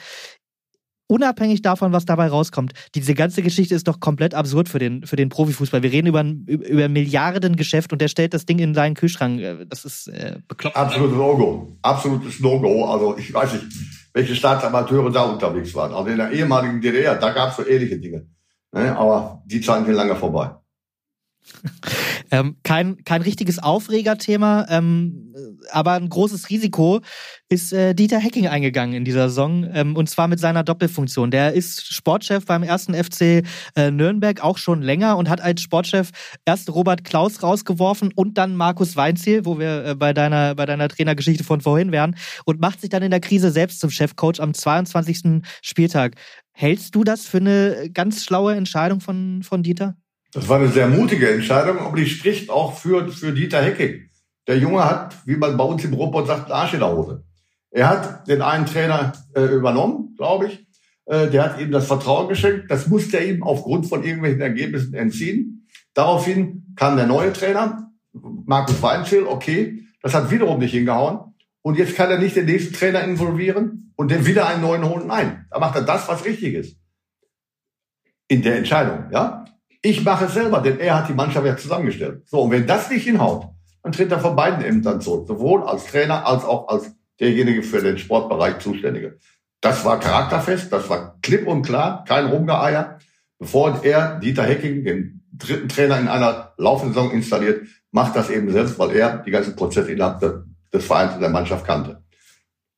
[1.08, 5.16] Unabhängig davon, was dabei rauskommt, diese ganze Geschichte ist doch komplett absurd für den, für
[5.16, 5.84] den Profifußball.
[5.84, 9.42] Wir reden über ein, über Milliardengeschäft und der stellt das Ding in seinen Kühlschrank.
[9.42, 10.78] Äh, das ist äh, bekloppt.
[10.78, 11.78] Absolutes No-Go.
[11.82, 12.86] Absolutes No-Go.
[12.86, 13.66] Also ich weiß nicht
[14.14, 15.94] welche Staatsamateure da unterwegs waren.
[15.94, 18.28] Also in der ehemaligen DDR, da gab es so ähnliche Dinge.
[18.72, 18.96] Ne?
[18.96, 20.52] Aber die Zeiten sind lange vorbei.
[22.32, 25.34] ähm, kein, kein richtiges Aufregerthema, ähm,
[25.72, 27.02] aber ein großes Risiko
[27.50, 31.32] ist äh, Dieter Hecking eingegangen in dieser Saison ähm, und zwar mit seiner Doppelfunktion.
[31.32, 33.44] Der ist Sportchef beim ersten FC
[33.76, 36.12] äh, Nürnberg auch schon länger und hat als Sportchef
[36.46, 40.88] erst Robert Klaus rausgeworfen und dann Markus Weinziel, wo wir äh, bei deiner bei deiner
[40.88, 42.16] Trainergeschichte von vorhin wären
[42.46, 45.42] und macht sich dann in der Krise selbst zum Chefcoach am 22.
[45.62, 46.16] Spieltag.
[46.54, 49.96] Hältst du das für eine ganz schlaue Entscheidung von, von Dieter?
[50.34, 54.10] Das war eine sehr mutige Entscheidung, aber die spricht auch für, für Dieter Hecking.
[54.48, 57.24] Der Junge hat, wie man bei uns im Robot sagt, einen Arsch in der Hose.
[57.70, 60.68] Er hat den einen Trainer äh, übernommen, glaube ich.
[61.06, 62.70] Äh, der hat ihm das Vertrauen geschenkt.
[62.70, 65.68] Das musste er ihm aufgrund von irgendwelchen Ergebnissen entziehen.
[65.94, 69.86] Daraufhin kam der neue Trainer, Markus Weinschill, okay.
[70.02, 71.36] Das hat wiederum nicht hingehauen.
[71.62, 75.08] Und jetzt kann er nicht den nächsten Trainer involvieren und den wieder einen neuen holen.
[75.08, 76.78] Nein, da macht er das, was richtig ist.
[78.28, 79.46] In der Entscheidung, ja.
[79.82, 82.28] Ich mache es selber, denn er hat die Mannschaft ja zusammengestellt.
[82.28, 83.48] So, und wenn das nicht hinhaut,
[83.84, 87.82] dann tritt er von beiden Ämtern zurück, sowohl als Trainer als auch als derjenige für
[87.82, 89.18] den Sportbereich Zuständige.
[89.60, 93.00] Das war charakterfest, das war klipp und klar, kein Rumgeeier.
[93.40, 98.52] Bevor er, Dieter Hecking, den dritten Trainer in einer laufenden Saison installiert, macht das eben
[98.52, 102.04] selbst, weil er die ganzen Prozesse innerhalb des Vereins und der Mannschaft kannte.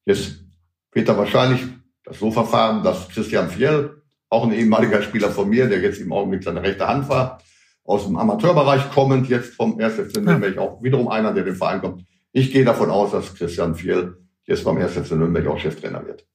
[0.06, 0.44] Jetzt
[0.92, 1.62] wird er wahrscheinlich
[2.04, 4.03] das so verfahren, dass Christian Fiel,
[4.34, 7.40] auch ein ehemaliger Spieler von mir, der jetzt im Augenblick seine rechte Hand war,
[7.86, 9.94] aus dem Amateurbereich kommend, jetzt vom 1.
[9.94, 12.04] FC Nürnberg, auch wiederum einer, der den Verein kommt.
[12.32, 14.94] Ich gehe davon aus, dass Christian Fiel jetzt beim 1.
[14.94, 16.26] FC Nürnberg auch Cheftrainer wird.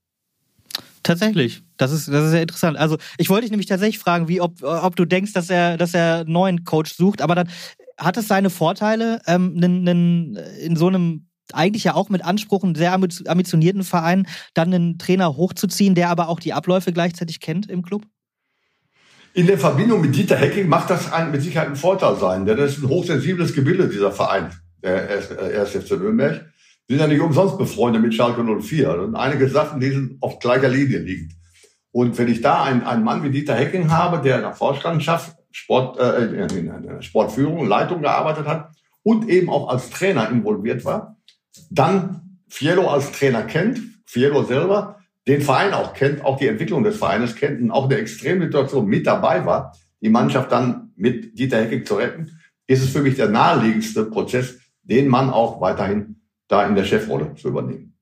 [1.03, 1.63] Tatsächlich.
[1.77, 2.77] Das ist, das ist sehr interessant.
[2.77, 5.95] Also, ich wollte dich nämlich tatsächlich fragen, wie, ob, ob du denkst, dass er, dass
[5.95, 7.49] er einen neuen Coach sucht, aber dann
[7.97, 12.65] hat es seine Vorteile, ähm, nen, nen, in so einem eigentlich ja auch mit Anspruch,
[12.65, 17.71] einen sehr ambitionierten Verein, dann einen Trainer hochzuziehen, der aber auch die Abläufe gleichzeitig kennt
[17.71, 18.05] im Club?
[19.35, 22.57] In der Verbindung mit Dieter Hecking macht das ein, mit Sicherheit ein Vorteil sein, denn
[22.57, 24.51] das ist ein hochsensibles Gebilde, dieser Verein,
[24.83, 25.09] der
[25.61, 25.71] 1.
[25.71, 26.47] FC Nürnberg.
[26.89, 28.99] Wir sind ja nicht umsonst befreundet mit Schalke 04.
[29.01, 31.35] Und einige Sachen, die sind auf gleicher Linie liegend.
[31.93, 35.37] Und wenn ich da einen, einen Mann wie Dieter Hecking habe, der in der Vorstandschaft,
[35.51, 38.71] Sport, äh, in der Sportführung, Leitung gearbeitet hat
[39.03, 41.18] und eben auch als Trainer involviert war,
[41.71, 46.97] dann Fiello als Trainer kennt, Fiello selber, den Verein auch kennt, auch die Entwicklung des
[46.97, 51.59] Vereines kennt und auch in der Extremsituation mit dabei war, die Mannschaft dann mit Dieter
[51.61, 56.17] Hecking zu retten, ist es für mich der naheliegendste Prozess, den Mann auch weiterhin
[56.49, 57.95] da in der Chefrolle zu übernehmen.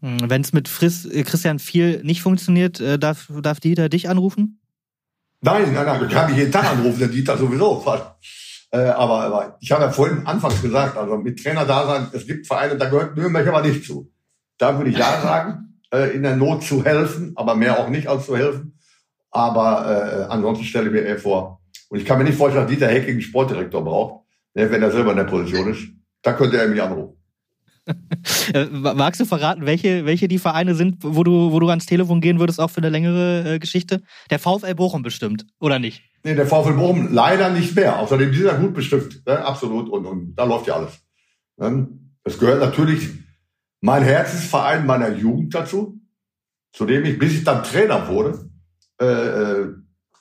[0.00, 4.08] Hm, Wenn es mit Friss, äh, Christian viel nicht funktioniert, äh, darf, darf Dieter dich
[4.08, 4.60] anrufen?
[5.42, 7.84] Nein, nein, nein, ich kann mich jeden Tag anrufen, der Dieter sowieso.
[8.72, 12.26] Äh, aber, aber ich habe ja vorhin anfangs gesagt, also mit Trainer da sein, es
[12.26, 14.12] gibt Vereine, da gehört Nürnberg aber nicht zu.
[14.58, 18.06] Da würde ich ja sagen, äh, in der Not zu helfen, aber mehr auch nicht
[18.06, 18.78] als zu helfen.
[19.30, 22.72] Aber äh, ansonsten stelle ich mir eher vor, und ich kann mir nicht vorstellen, dass
[22.72, 25.88] Dieter Hecking einen Sportdirektor braucht, ne, wenn er selber in der Position ist.
[26.22, 27.19] Da könnte er mich anrufen.
[28.52, 32.20] Äh, magst du verraten, welche, welche die Vereine sind, wo du, wo du ans Telefon
[32.20, 34.02] gehen würdest, auch für eine längere äh, Geschichte?
[34.28, 36.02] Der VfL Bochum bestimmt, oder nicht?
[36.24, 37.98] Nee, der VfL Bochum leider nicht mehr.
[37.98, 39.44] Außerdem, die sind ja gut bestückt, ne?
[39.44, 39.88] absolut.
[39.88, 41.00] Und, und da läuft ja alles.
[42.24, 43.08] Es gehört natürlich
[43.80, 46.00] mein Herzensverein meiner Jugend dazu,
[46.72, 48.50] zu dem ich, bis ich dann Trainer wurde,
[49.00, 49.74] äh, äh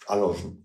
[0.07, 0.57] also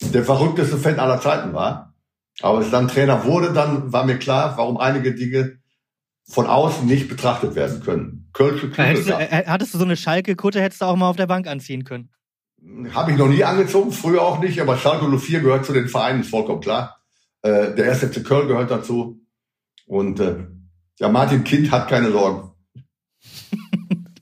[0.00, 1.94] der verrückteste Fan aller Zeiten war.
[2.40, 5.57] Aber als ich dann Trainer wurde, dann war mir klar, warum einige Dinge
[6.28, 8.28] von außen nicht betrachtet werden können.
[8.32, 11.46] Kölsche du, äh, hattest du so eine Schalke-Kutte, hättest du auch mal auf der Bank
[11.46, 12.10] anziehen können?
[12.92, 16.20] Habe ich noch nie angezogen, früher auch nicht, aber Schalke 04 gehört zu den Vereinen,
[16.20, 17.00] ist vollkommen klar.
[17.42, 19.20] Äh, der erste FC Köln gehört dazu.
[19.86, 20.44] Und äh,
[20.98, 22.50] ja, Martin Kind hat keine Sorgen.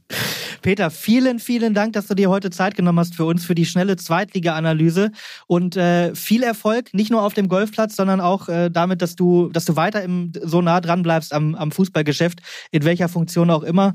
[0.66, 3.66] Peter, vielen, vielen Dank, dass du dir heute Zeit genommen hast für uns, für die
[3.66, 5.12] schnelle Zweitliga-Analyse
[5.46, 9.48] und äh, viel Erfolg, nicht nur auf dem Golfplatz, sondern auch äh, damit, dass du,
[9.50, 12.40] dass du weiter im, so nah dran bleibst am, am Fußballgeschäft,
[12.72, 13.94] in welcher Funktion auch immer.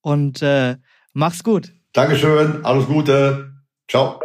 [0.00, 0.76] Und äh,
[1.12, 1.72] mach's gut.
[1.92, 3.54] Dankeschön, alles Gute.
[3.90, 4.20] Ciao.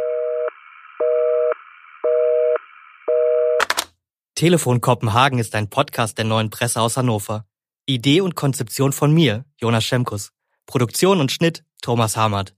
[4.35, 7.47] Telefon Kopenhagen ist ein Podcast der neuen Presse aus Hannover.
[7.87, 10.29] Idee und Konzeption von mir, Jonas Schemkus.
[10.67, 12.55] Produktion und Schnitt Thomas Hamert.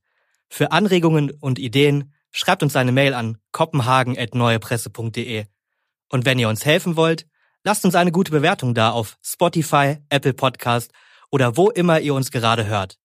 [0.48, 5.46] Für Anregungen und Ideen schreibt uns eine Mail an kopenhagen.neuepresse.de.
[6.10, 7.28] Und wenn ihr uns helfen wollt,
[7.64, 10.92] lasst uns eine gute Bewertung da auf Spotify, Apple Podcast
[11.32, 12.98] oder wo immer ihr uns gerade hört.